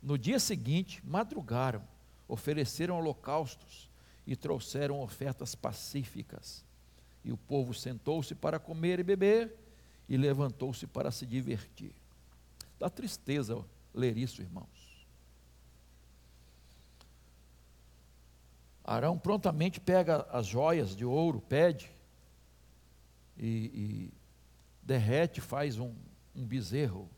[0.00, 1.82] No dia seguinte, madrugaram,
[2.28, 3.90] ofereceram holocaustos
[4.26, 6.64] e trouxeram ofertas pacíficas.
[7.24, 9.63] E o povo sentou-se para comer e beber
[10.08, 11.94] e levantou-se para se divertir.
[12.78, 15.06] Dá tristeza ler isso, irmãos.
[18.84, 21.90] Arão prontamente pega as joias de ouro, pede
[23.36, 24.12] e, e
[24.82, 25.94] derrete, faz um,
[26.34, 27.08] um bezerro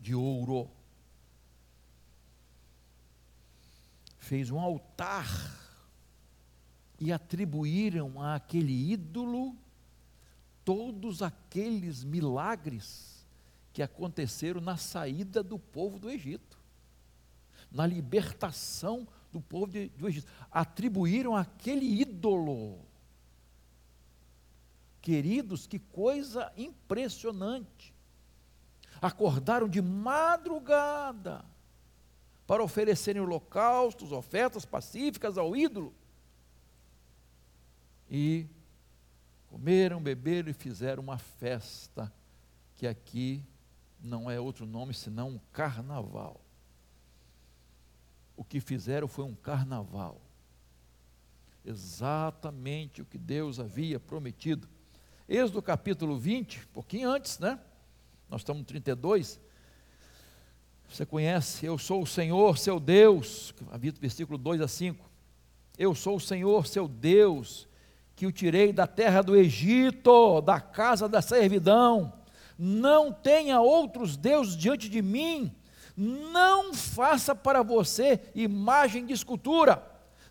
[0.00, 0.70] de ouro
[4.26, 5.28] fez um altar
[6.98, 9.56] e atribuíram àquele ídolo
[10.66, 13.24] todos aqueles milagres
[13.72, 16.58] que aconteceram na saída do povo do Egito,
[17.70, 20.26] na libertação do povo de, do Egito.
[20.50, 22.80] Atribuíram aquele ídolo.
[25.00, 27.94] Queridos, que coisa impressionante.
[29.00, 31.44] Acordaram de madrugada
[32.44, 35.94] para oferecerem holocaustos, ofertas pacíficas ao ídolo.
[38.10, 38.46] E
[39.48, 42.12] comeram, beberam e fizeram uma festa,
[42.74, 43.42] que aqui
[44.00, 46.40] não é outro nome senão um carnaval.
[48.36, 50.20] O que fizeram foi um carnaval.
[51.64, 54.68] Exatamente o que Deus havia prometido.
[55.28, 57.58] Êxodo capítulo 20, um pouquinho antes, né?
[58.28, 59.40] Nós estamos no 32.
[60.88, 63.52] Você conhece, eu sou o Senhor, seu Deus,
[64.00, 65.10] versículo 2 a 5.
[65.76, 67.66] Eu sou o Senhor, seu Deus,
[68.16, 72.14] que o tirei da terra do Egito, da casa da servidão.
[72.58, 75.54] Não tenha outros deuses diante de mim.
[75.94, 79.82] Não faça para você imagem de escultura,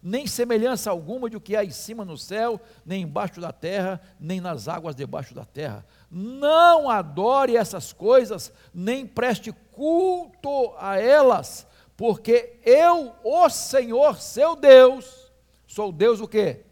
[0.01, 4.01] nem semelhança alguma de o que há em cima no céu, nem embaixo da terra,
[4.19, 5.85] nem nas águas debaixo da terra.
[6.09, 15.31] Não adore essas coisas, nem preste culto a elas, porque eu, o Senhor, seu Deus,
[15.67, 16.64] sou Deus o quê?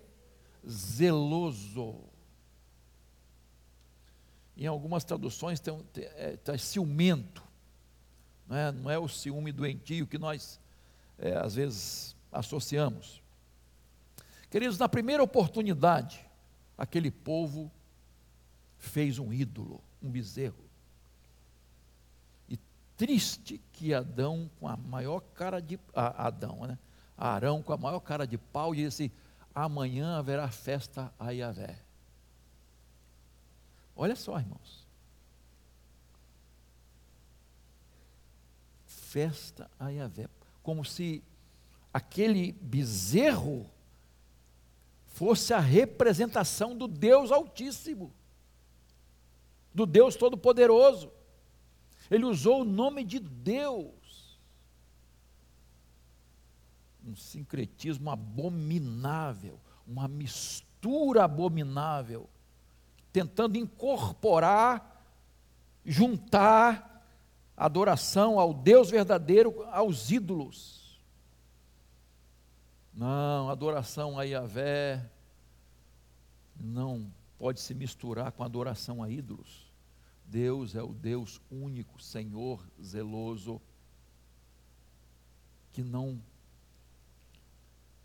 [0.68, 2.02] Zeloso.
[4.56, 7.44] Em algumas traduções tem é, tá ciumento,
[8.48, 10.60] não é, não é o ciúme doentio que nós
[11.18, 13.22] é, às vezes associamos.
[14.50, 16.24] Queridos, na primeira oportunidade,
[16.78, 17.72] aquele povo
[18.78, 20.64] fez um ídolo, um bezerro.
[22.48, 22.60] E
[22.96, 25.80] triste que Adão, com a maior cara de.
[25.96, 26.78] Ah, Adão, né?
[27.18, 29.12] Arão, com a maior cara de pau, disse:
[29.54, 31.78] amanhã haverá festa a Yahvé.
[33.96, 34.88] Olha só, irmãos.
[38.86, 40.28] Festa a Yahvé.
[40.64, 41.24] Como se
[41.94, 43.70] aquele bezerro
[45.06, 48.12] fosse a representação do Deus Altíssimo,
[49.74, 51.12] do Deus Todo-Poderoso.
[52.10, 53.92] Ele usou o nome de Deus.
[57.04, 62.30] Um sincretismo abominável, uma mistura abominável,
[63.12, 65.06] tentando incorporar,
[65.86, 67.06] juntar
[67.56, 71.02] adoração ao Deus verdadeiro aos ídolos.
[72.94, 75.10] Não, adoração a Yahvé
[76.56, 79.72] não pode se misturar com adoração a ídolos.
[80.26, 83.62] Deus é o Deus único, Senhor zeloso,
[85.72, 86.22] que não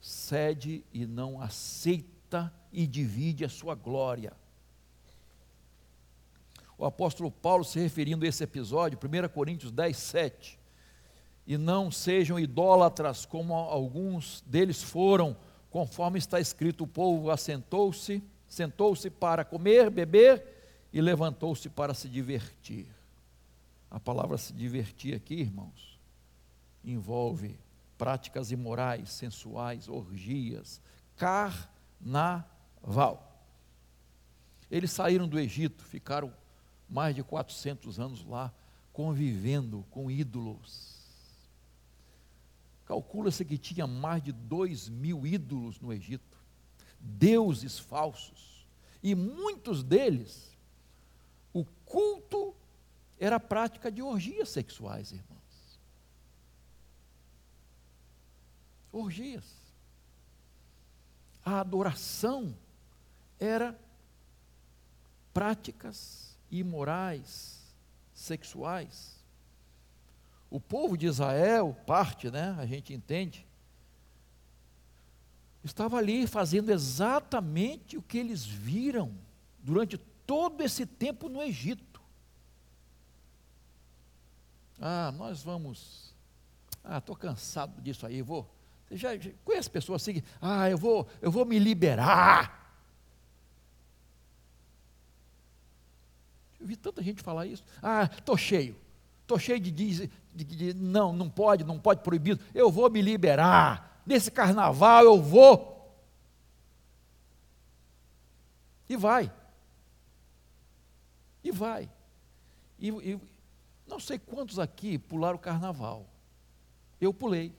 [0.00, 4.32] cede e não aceita e divide a sua glória.
[6.76, 10.58] O apóstolo Paulo, se referindo a esse episódio, 1 Coríntios 10, 7,
[11.46, 15.36] e não sejam idólatras como alguns deles foram,
[15.70, 20.44] conforme está escrito: o povo assentou-se, sentou-se para comer, beber
[20.92, 22.86] e levantou-se para se divertir.
[23.90, 25.98] A palavra se divertir aqui, irmãos,
[26.84, 27.58] envolve
[27.98, 30.80] práticas imorais, sensuais, orgias,
[31.16, 32.46] carnaval.
[34.70, 36.32] Eles saíram do Egito, ficaram
[36.88, 38.54] mais de 400 anos lá,
[38.92, 40.98] convivendo com ídolos
[42.88, 46.38] Calcula-se que tinha mais de dois mil ídolos no Egito,
[46.98, 48.66] deuses falsos,
[49.02, 50.56] e muitos deles,
[51.52, 52.56] o culto
[53.20, 55.37] era prática de orgias sexuais, irmãos.
[58.92, 59.44] Orgias.
[61.44, 62.54] A adoração
[63.38, 63.78] era
[65.32, 67.60] práticas imorais,
[68.12, 69.16] sexuais.
[70.50, 73.46] O povo de Israel, parte, né, a gente entende,
[75.62, 79.14] estava ali fazendo exatamente o que eles viram
[79.62, 82.00] durante todo esse tempo no Egito.
[84.80, 86.14] Ah, nós vamos.
[86.82, 88.57] Ah, estou cansado disso aí, vou.
[88.90, 90.22] Já, já conhece pessoas assim?
[90.40, 92.58] Ah, eu vou, eu vou me liberar.
[96.58, 97.62] Eu vi tanta gente falar isso.
[97.82, 98.76] Ah, estou cheio.
[99.22, 102.42] Estou cheio de, de, de, de, não, não pode, não pode proibido.
[102.54, 104.02] Eu vou me liberar.
[104.06, 105.78] Nesse carnaval eu vou.
[108.88, 109.30] E vai.
[111.44, 111.90] E vai.
[112.78, 113.20] E, e
[113.86, 116.06] não sei quantos aqui pularam o carnaval.
[116.98, 117.54] Eu pulei.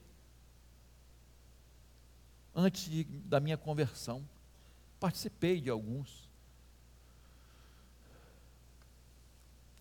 [2.60, 4.28] Antes de, da minha conversão.
[5.00, 6.30] Participei de alguns.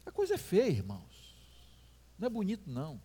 [0.06, 1.34] A coisa é feia, irmãos.
[2.16, 3.00] Não é bonito, não.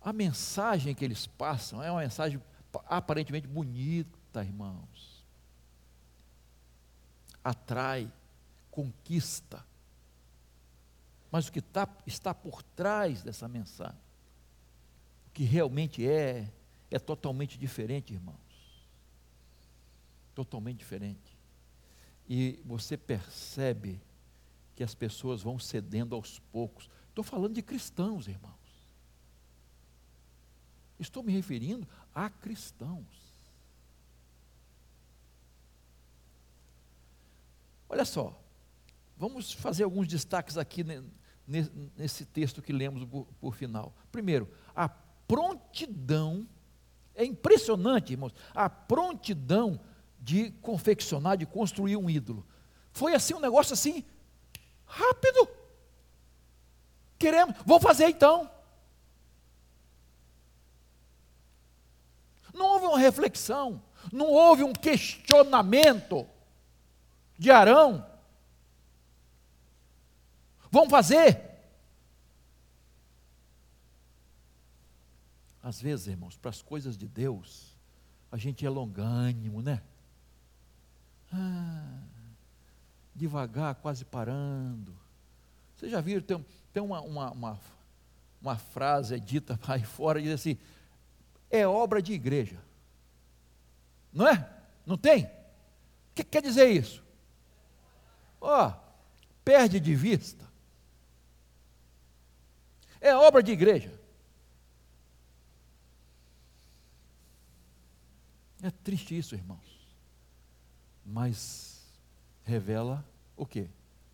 [0.00, 2.42] A mensagem que eles passam é uma mensagem
[2.86, 5.24] aparentemente bonita, irmãos.
[7.42, 8.10] Atrai,
[8.68, 9.64] conquista.
[11.30, 14.00] Mas o que tá, está por trás dessa mensagem,
[15.28, 16.50] o que realmente é,
[16.94, 18.36] é totalmente diferente, irmãos.
[20.34, 21.36] Totalmente diferente.
[22.28, 24.00] E você percebe
[24.76, 26.88] que as pessoas vão cedendo aos poucos.
[27.08, 28.54] Estou falando de cristãos, irmãos.
[30.98, 33.34] Estou me referindo a cristãos.
[37.88, 38.40] Olha só,
[39.16, 40.84] vamos fazer alguns destaques aqui
[41.96, 43.04] nesse texto que lemos
[43.40, 43.94] por, final.
[44.10, 46.48] Primeiro, a prontidão,
[47.14, 49.80] é impressionante, irmãos, a prontidão
[50.20, 52.46] de confeccionar, de construir um ídolo.
[52.92, 54.04] Foi assim um negócio assim
[54.86, 55.48] Rápido.
[57.18, 58.50] Queremos, vou fazer então.
[62.54, 66.26] uma reflexão, não houve um questionamento
[67.36, 68.06] de Arão.
[70.70, 71.53] Vamos fazer.
[75.64, 77.74] Às vezes, irmãos, para as coisas de Deus,
[78.30, 79.80] a gente é longânimo, né?
[81.32, 82.02] Ah,
[83.14, 84.94] devagar, quase parando.
[85.74, 87.60] Você já viu, tem, tem uma, uma, uma,
[88.42, 90.58] uma frase dita aí fora, diz assim,
[91.48, 92.62] é obra de igreja.
[94.12, 94.46] Não é?
[94.84, 95.24] Não tem?
[95.24, 95.30] O
[96.14, 97.02] que quer dizer isso?
[98.38, 98.74] Ó, oh,
[99.42, 100.44] perde de vista.
[103.00, 104.03] É obra de igreja.
[108.64, 109.86] É triste isso, irmãos.
[111.04, 111.86] Mas
[112.42, 113.06] revela
[113.36, 113.68] o quê?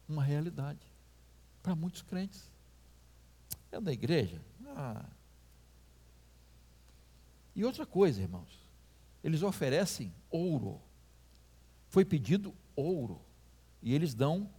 [0.08, 0.84] Uma realidade
[1.62, 2.50] para muitos crentes.
[3.70, 4.44] É da igreja?
[4.66, 5.04] Ah.
[7.54, 8.66] E outra coisa, irmãos,
[9.22, 10.80] eles oferecem ouro.
[11.88, 13.22] Foi pedido ouro.
[13.80, 14.50] E eles dão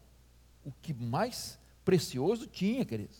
[0.64, 3.20] o que mais precioso tinha, queridos.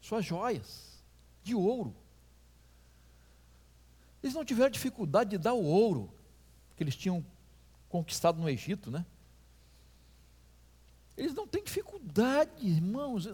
[0.00, 1.04] Suas joias
[1.42, 1.94] de ouro.
[4.22, 6.12] Eles não tiveram dificuldade de dar o ouro
[6.76, 7.24] que eles tinham
[7.88, 9.04] conquistado no Egito, né?
[11.16, 13.28] Eles não têm dificuldade, irmãos.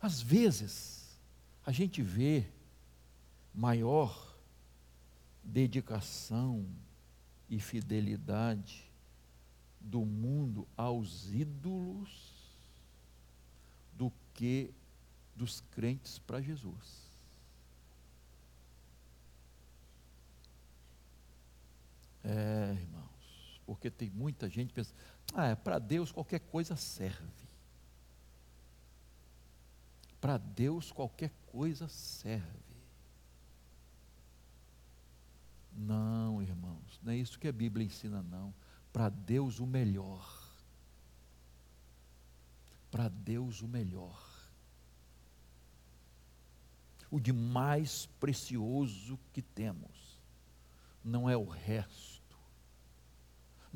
[0.00, 1.18] Às vezes,
[1.64, 2.46] a gente vê
[3.54, 4.34] maior
[5.42, 6.66] dedicação
[7.48, 8.90] e fidelidade
[9.80, 12.34] do mundo aos ídolos
[13.92, 14.72] do que
[15.34, 17.05] dos crentes para Jesus.
[22.28, 24.92] É, irmãos, porque tem muita gente que pensa,
[25.32, 27.46] ah, é, para Deus qualquer coisa serve.
[30.20, 32.66] Para Deus qualquer coisa serve.
[35.72, 38.52] Não, irmãos, não é isso que a Bíblia ensina, não.
[38.92, 40.52] Para Deus o melhor.
[42.90, 44.20] Para Deus o melhor.
[47.08, 50.20] O de mais precioso que temos
[51.04, 52.15] não é o resto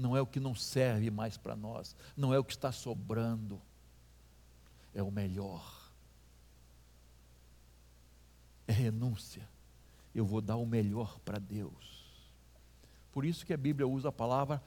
[0.00, 3.60] não é o que não serve mais para nós, não é o que está sobrando,
[4.94, 5.78] é o melhor.
[8.66, 9.46] É renúncia.
[10.14, 12.00] Eu vou dar o melhor para Deus.
[13.12, 14.62] Por isso que a Bíblia usa a palavra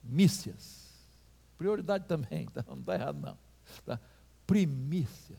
[0.00, 0.82] primícias.
[1.58, 2.64] Prioridade também, tá?
[2.66, 3.36] não está errado não.
[3.84, 4.00] Tá?
[4.46, 5.38] Primícias.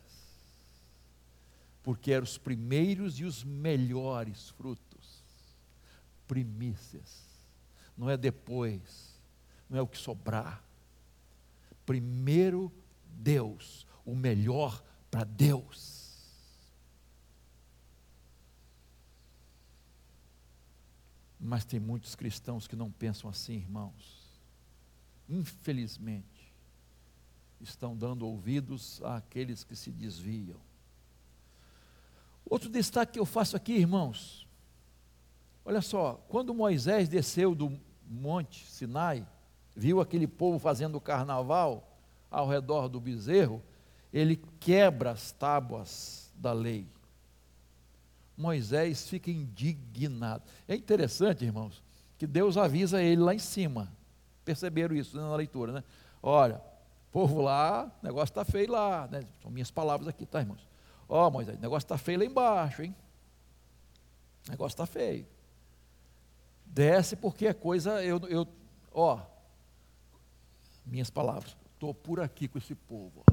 [1.81, 5.23] Porque eram os primeiros e os melhores frutos.
[6.27, 7.24] Primícias
[7.97, 9.19] não é depois,
[9.69, 10.63] não é o que sobrar.
[11.85, 12.71] Primeiro
[13.09, 16.03] Deus, o melhor para Deus.
[21.39, 24.25] Mas tem muitos cristãos que não pensam assim, irmãos.
[25.29, 26.53] Infelizmente,
[27.61, 30.59] estão dando ouvidos àqueles que se desviam.
[32.47, 34.44] Outro destaque que eu faço aqui, irmãos,
[35.65, 37.75] Olha só, quando Moisés desceu do
[38.07, 39.25] monte Sinai,
[39.75, 41.97] viu aquele povo fazendo carnaval
[42.29, 43.61] ao redor do bezerro,
[44.13, 46.87] ele quebra as tábuas da lei.
[48.37, 50.43] Moisés fica indignado.
[50.67, 51.81] É interessante, irmãos,
[52.17, 53.91] que Deus avisa ele lá em cima.
[54.43, 55.83] Perceberam isso na leitura, né?
[56.21, 56.61] Olha,
[57.11, 59.07] povo lá, negócio está feio lá.
[59.07, 59.23] Né?
[59.41, 60.67] São minhas palavras aqui, tá, irmãos?
[61.09, 62.95] Ó, oh, Moisés, negócio está feio lá embaixo, hein?
[64.47, 65.25] Negócio está feio.
[66.75, 68.45] Desce porque é coisa, eu, eu
[68.91, 69.21] ó,
[70.85, 73.23] minhas palavras, estou por aqui com esse povo.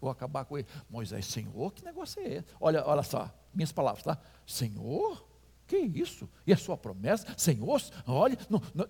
[0.00, 0.68] Vou acabar com ele.
[0.88, 2.46] Moisés, Senhor, que negócio é esse?
[2.60, 4.16] Olha, olha só, minhas palavras, tá?
[4.46, 5.26] Senhor,
[5.66, 6.30] que isso?
[6.46, 7.26] E a sua promessa?
[7.36, 8.88] Senhor, olha, não, não.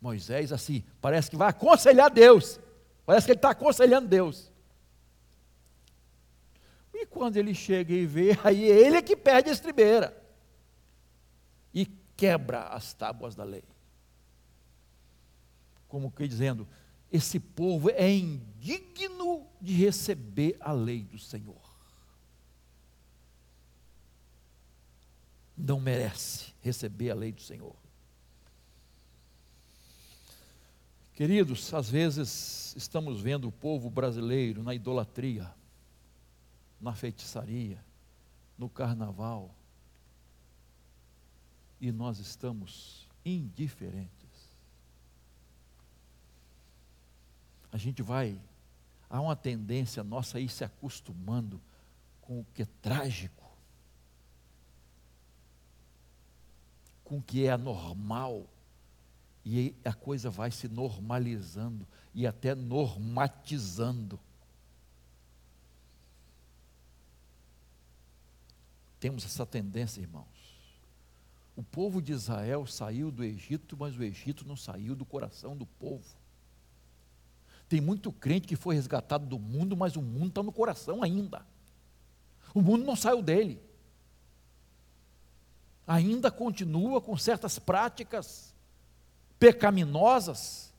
[0.00, 2.58] Moisés, assim, parece que vai aconselhar Deus.
[3.04, 4.50] Parece que ele está aconselhando Deus.
[6.94, 10.21] E quando ele chega e vê, aí ele é que perde a estribeira
[11.72, 13.64] e quebra as tábuas da lei.
[15.88, 16.66] Como que dizendo,
[17.10, 21.60] esse povo é indigno de receber a lei do Senhor.
[25.56, 27.76] Não merece receber a lei do Senhor.
[31.14, 35.54] Queridos, às vezes estamos vendo o povo brasileiro na idolatria,
[36.80, 37.84] na feitiçaria,
[38.56, 39.54] no carnaval,
[41.82, 44.30] e nós estamos indiferentes.
[47.72, 48.40] A gente vai,
[49.10, 51.60] há uma tendência nossa a ir se acostumando
[52.20, 53.50] com o que é trágico,
[57.02, 58.46] com o que é anormal,
[59.44, 64.20] e a coisa vai se normalizando e até normatizando.
[69.00, 70.31] Temos essa tendência, irmãos.
[71.54, 75.66] O povo de Israel saiu do Egito, mas o Egito não saiu do coração do
[75.66, 76.04] povo.
[77.68, 81.44] Tem muito crente que foi resgatado do mundo, mas o mundo está no coração ainda.
[82.54, 83.60] O mundo não saiu dele.
[85.86, 88.54] Ainda continua com certas práticas
[89.38, 90.72] pecaminosas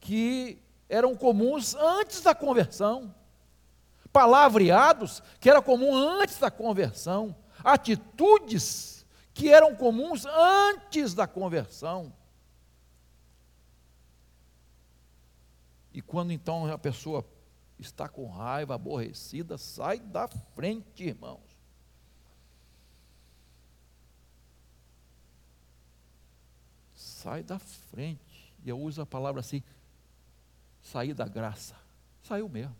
[0.00, 3.14] que eram comuns antes da conversão.
[4.12, 7.34] Palavreados que era comum antes da conversão
[7.64, 9.01] atitudes
[9.34, 12.12] que eram comuns antes da conversão.
[15.92, 17.26] E quando então a pessoa
[17.78, 21.40] está com raiva, aborrecida, sai da frente, irmãos.
[26.94, 28.54] Sai da frente.
[28.64, 29.62] E eu uso a palavra assim:
[30.80, 31.76] sair da graça.
[32.22, 32.76] Saiu mesmo.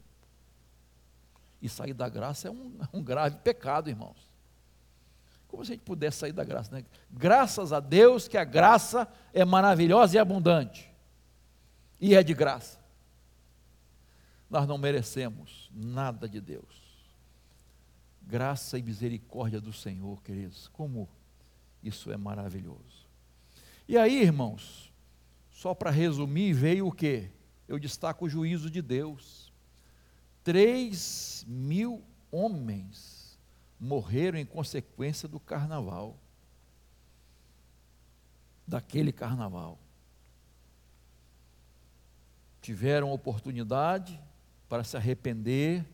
[1.60, 4.31] E sair da graça é um, um grave pecado, irmãos.
[5.52, 6.82] Como se a gente pudesse sair da graça, né?
[7.10, 10.90] Graças a Deus que a graça é maravilhosa e abundante.
[12.00, 12.80] E é de graça.
[14.48, 17.04] Nós não merecemos nada de Deus.
[18.22, 20.68] Graça e misericórdia do Senhor, queridos.
[20.68, 21.06] Como
[21.82, 23.06] isso é maravilhoso.
[23.86, 24.90] E aí, irmãos,
[25.50, 27.30] só para resumir, veio o que?
[27.68, 29.52] Eu destaco o juízo de Deus.
[30.42, 33.21] Três mil homens
[33.82, 36.16] morreram em consequência do carnaval.
[38.64, 39.76] Daquele carnaval.
[42.60, 44.20] Tiveram oportunidade
[44.68, 45.84] para se arrepender,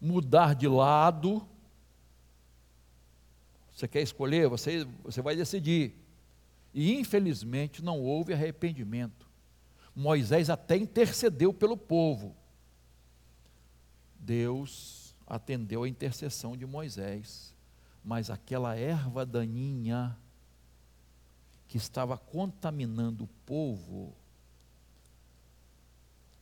[0.00, 1.44] mudar de lado.
[3.74, 4.48] Você quer escolher?
[4.48, 5.96] Você, você vai decidir.
[6.72, 9.28] E infelizmente não houve arrependimento.
[9.92, 12.36] Moisés até intercedeu pelo povo.
[14.20, 14.97] Deus
[15.28, 17.54] atendeu a intercessão de Moisés,
[18.02, 20.16] mas aquela erva daninha
[21.68, 24.16] que estava contaminando o povo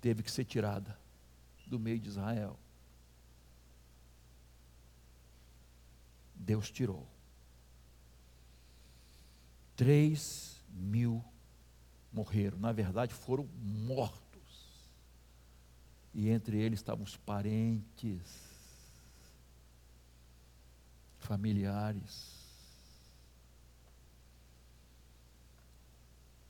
[0.01, 0.97] teve que ser tirada
[1.67, 2.57] do meio de Israel.
[6.33, 7.09] Deus tirou.
[9.75, 11.25] Três mil
[12.13, 12.57] morreram.
[12.59, 14.23] Na verdade, foram mortos.
[16.15, 18.56] E entre eles estavam os parentes
[21.19, 22.35] familiares.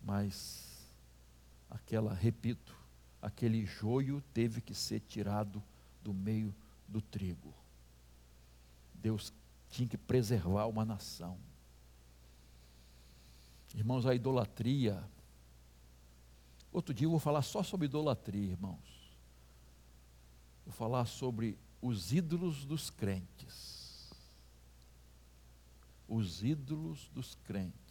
[0.03, 0.87] Mas
[1.69, 2.77] aquela, repito,
[3.21, 5.63] aquele joio teve que ser tirado
[6.03, 6.55] do meio
[6.87, 7.53] do trigo.
[8.95, 9.33] Deus
[9.71, 11.39] tinha que preservar uma nação.
[13.75, 15.03] Irmãos, a idolatria.
[16.73, 19.17] Outro dia eu vou falar só sobre idolatria, irmãos.
[20.65, 23.76] Vou falar sobre os ídolos dos crentes
[26.09, 27.87] os ídolos dos crentes.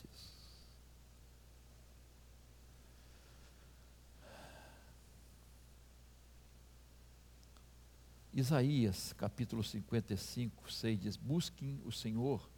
[8.34, 12.50] Isaías capítulo 55, 6 diz: Busquem o Senhor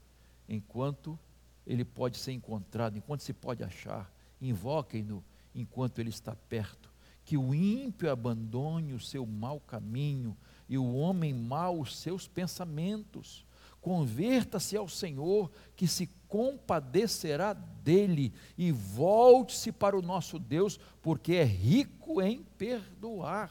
[0.50, 1.20] enquanto
[1.68, 6.92] ele pode ser encontrado, enquanto se pode achar, invoquem-no enquanto ele está perto.
[7.24, 10.36] Que o ímpio abandone o seu mau caminho
[10.68, 13.46] e o homem mau os seus pensamentos
[13.88, 21.46] Converta-se ao Senhor, que se compadecerá dele, e volte-se para o nosso Deus, porque é
[21.46, 23.50] rico em perdoar.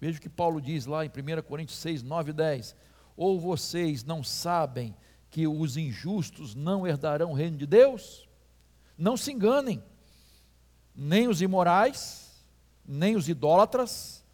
[0.00, 2.74] Veja o que Paulo diz lá em 1 Coríntios 6, 9 e 10.
[3.14, 4.96] Ou vocês não sabem
[5.28, 8.26] que os injustos não herdarão o reino de Deus?
[8.96, 9.84] Não se enganem,
[10.96, 12.42] nem os imorais,
[12.86, 14.24] nem os idólatras,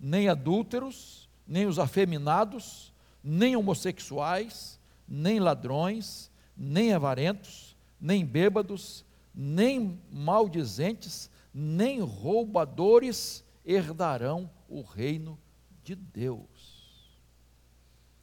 [0.00, 2.90] nem adúlteros, nem os afeminados,
[3.22, 9.04] nem homossexuais, nem ladrões, nem avarentos, nem bêbados,
[9.34, 15.38] nem maldizentes, nem roubadores herdarão o reino
[15.82, 17.20] de Deus.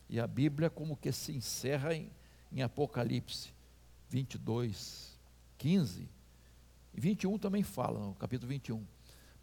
[0.10, 2.10] E a Bíblia como que se encerra em,
[2.52, 3.54] em Apocalipse
[4.10, 5.20] 22,
[5.58, 6.10] 15
[6.98, 8.84] e 21 também fala, no capítulo 21.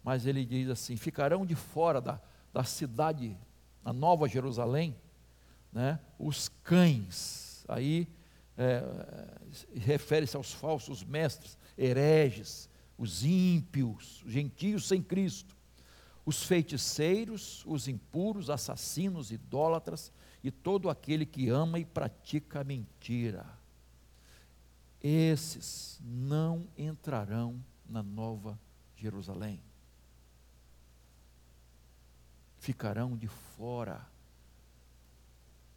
[0.03, 2.19] Mas ele diz assim: ficarão de fora da,
[2.53, 3.37] da cidade,
[3.83, 4.93] a nova Jerusalém,
[5.75, 8.07] né, os cães, aí
[8.57, 8.81] é,
[9.75, 15.53] refere-se aos falsos mestres, hereges, os ímpios, os gentios sem Cristo,
[16.25, 23.45] os feiticeiros, os impuros, assassinos, idólatras e todo aquele que ama e pratica mentira.
[25.03, 28.57] Esses não entrarão na nova
[28.95, 29.61] Jerusalém.
[32.59, 34.07] Ficarão de fora,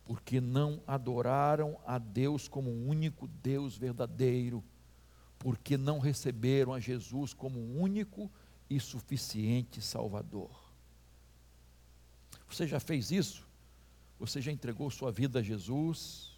[0.09, 4.65] porque não adoraram a Deus como o único Deus verdadeiro,
[5.39, 8.29] porque não receberam a Jesus como o único
[8.69, 10.51] e suficiente Salvador.
[12.49, 13.47] Você já fez isso?
[14.19, 16.37] Você já entregou sua vida a Jesus?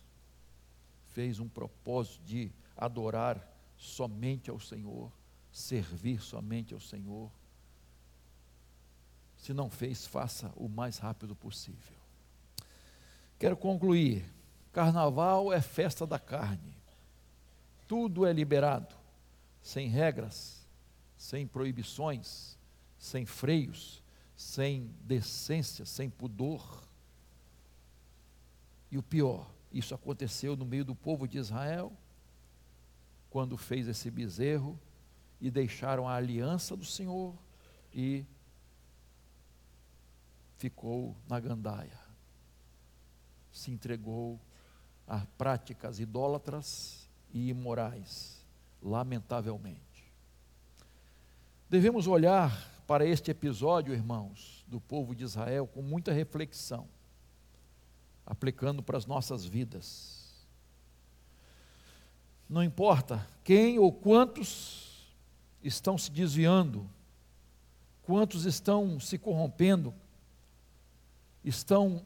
[1.06, 3.40] Fez um propósito de adorar
[3.76, 5.10] somente ao Senhor?
[5.52, 7.30] servir somente ao Senhor.
[9.36, 11.99] Se não fez, faça o mais rápido possível.
[13.40, 14.30] Quero concluir.
[14.70, 16.76] Carnaval é festa da carne.
[17.88, 18.94] Tudo é liberado,
[19.62, 20.68] sem regras,
[21.16, 22.58] sem proibições,
[22.98, 24.02] sem freios,
[24.36, 26.84] sem decência, sem pudor.
[28.90, 31.90] E o pior, isso aconteceu no meio do povo de Israel,
[33.30, 34.78] quando fez esse bezerro
[35.40, 37.34] e deixaram a aliança do Senhor
[37.94, 38.22] e
[40.58, 41.99] ficou na gandaia.
[43.52, 44.40] Se entregou
[45.06, 48.44] a práticas idólatras e imorais,
[48.82, 49.80] lamentavelmente.
[51.68, 56.88] Devemos olhar para este episódio, irmãos, do povo de Israel com muita reflexão,
[58.26, 60.46] aplicando para as nossas vidas.
[62.48, 65.14] Não importa quem ou quantos
[65.62, 66.88] estão se desviando,
[68.02, 69.94] quantos estão se corrompendo,
[71.44, 72.04] estão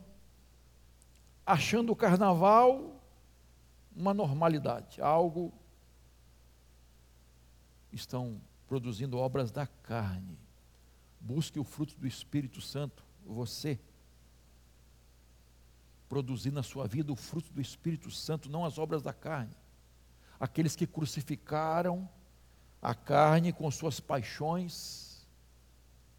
[1.44, 3.02] achando o carnaval
[3.94, 5.52] uma normalidade, algo
[7.92, 10.38] estão produzindo obras da carne.
[11.20, 13.78] Busque o fruto do Espírito Santo, você
[16.08, 19.54] produzir na sua vida o fruto do Espírito Santo, não as obras da carne.
[20.38, 22.08] Aqueles que crucificaram
[22.82, 25.26] a carne com suas paixões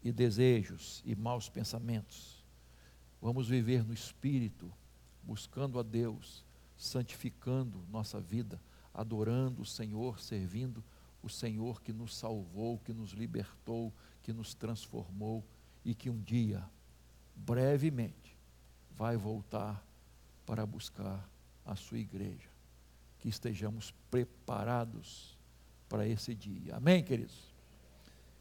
[0.02, 2.44] e desejos e maus pensamentos.
[3.20, 4.72] Vamos viver no espírito,
[5.26, 6.44] buscando a Deus,
[6.76, 8.60] santificando nossa vida,
[8.94, 10.82] adorando o Senhor, servindo
[11.22, 15.44] o Senhor que nos salvou, que nos libertou, que nos transformou
[15.84, 16.64] e que um dia,
[17.34, 18.36] brevemente,
[18.92, 19.84] vai voltar
[20.46, 21.28] para buscar
[21.64, 22.48] a sua igreja.
[23.18, 25.36] Que estejamos preparados
[25.88, 26.76] para esse dia.
[26.76, 27.52] Amém, queridos?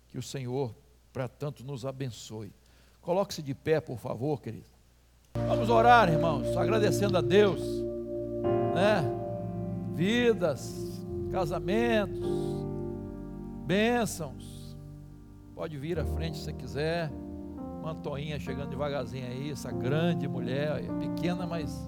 [0.09, 0.75] Que o Senhor,
[1.11, 2.53] para tanto, nos abençoe.
[3.01, 4.74] Coloque-se de pé, por favor, querido.
[5.47, 7.61] Vamos orar, irmãos, agradecendo a Deus,
[8.73, 9.03] né?
[9.93, 12.65] Vidas, casamentos,
[13.65, 14.77] bênçãos.
[15.53, 17.11] Pode vir à frente se quiser.
[17.83, 21.87] Mantoinha chegando devagarzinho aí, essa grande mulher, pequena, mas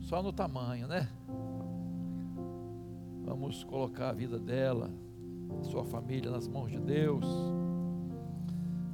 [0.00, 1.08] só no tamanho, né?
[3.24, 4.90] Vamos colocar a vida dela,
[5.62, 7.26] sua família nas mãos de Deus.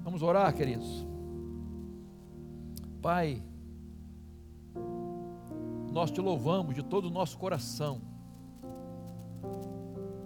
[0.03, 1.07] Vamos orar, queridos.
[3.01, 3.43] Pai,
[5.91, 8.01] nós te louvamos de todo o nosso coração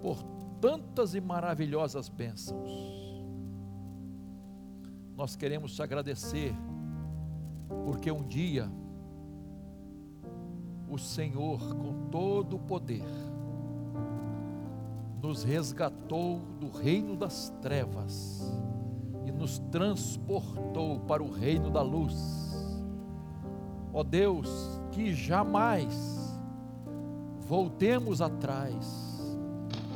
[0.02, 0.22] por
[0.60, 2.70] tantas e maravilhosas bênçãos.
[5.16, 6.54] Nós queremos te agradecer,
[7.84, 8.70] porque um dia
[10.88, 13.06] o Senhor, com todo o poder,
[15.20, 18.52] nos resgatou do reino das trevas
[19.24, 22.53] e nos transportou para o reino da luz.
[23.94, 26.38] Ó Deus, que jamais
[27.38, 29.14] voltemos atrás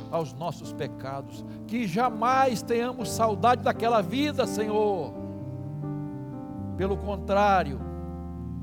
[0.09, 5.13] aos nossos pecados, que jamais tenhamos saudade daquela vida, Senhor.
[6.77, 7.79] Pelo contrário,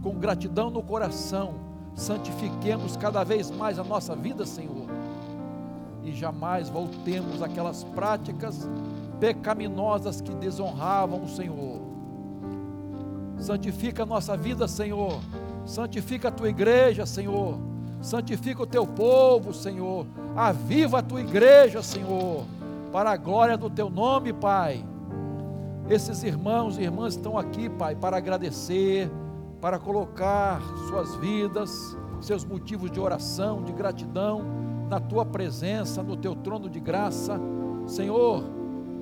[0.02, 1.54] com gratidão no coração,
[1.94, 4.86] santifiquemos cada vez mais a nossa vida, Senhor
[6.06, 8.68] e jamais voltemos àquelas práticas
[9.18, 11.80] pecaminosas que desonravam o Senhor.
[13.38, 15.20] Santifica a nossa vida, Senhor.
[15.64, 17.58] Santifica a tua igreja, Senhor.
[18.00, 20.06] Santifica o teu povo, Senhor.
[20.34, 22.44] Aviva a tua igreja, Senhor.
[22.92, 24.84] Para a glória do teu nome, Pai.
[25.88, 29.10] Esses irmãos e irmãs estão aqui, Pai, para agradecer,
[29.60, 34.42] para colocar suas vidas, seus motivos de oração, de gratidão
[34.88, 37.40] na tua presença, no teu trono de graça.
[37.86, 38.44] Senhor,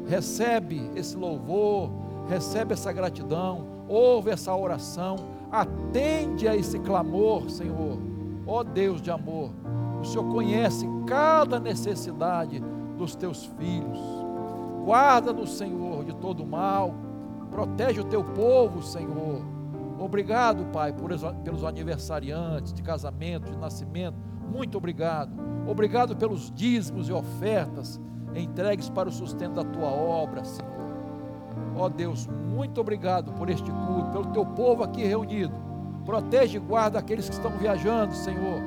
[0.07, 1.91] recebe esse louvor,
[2.29, 5.17] recebe essa gratidão, ouve essa oração,
[5.51, 7.99] atende a esse clamor, Senhor.
[8.47, 9.51] Ó oh Deus de amor,
[10.01, 12.63] o Senhor conhece cada necessidade
[12.99, 13.99] dos teus filhos.
[14.85, 16.93] Guarda-nos, Senhor, de todo mal,
[17.55, 19.41] Protege o teu povo, Senhor.
[19.97, 21.13] Obrigado, Pai, por,
[21.45, 24.19] pelos aniversariantes de casamento, de nascimento.
[24.53, 25.33] Muito obrigado.
[25.65, 28.01] Obrigado pelos dízimos e ofertas
[28.35, 30.74] entregues para o sustento da tua obra, Senhor.
[31.77, 35.55] Ó Deus, muito obrigado por este culto, pelo teu povo aqui reunido.
[36.05, 38.61] Protege e guarda aqueles que estão viajando, Senhor,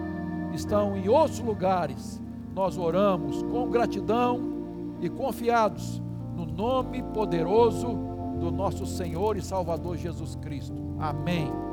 [0.54, 2.22] estão em outros lugares.
[2.54, 4.40] Nós oramos com gratidão
[5.00, 6.02] e confiados
[6.36, 7.88] no nome poderoso
[8.40, 10.76] do nosso Senhor e Salvador Jesus Cristo.
[11.00, 11.67] Amém.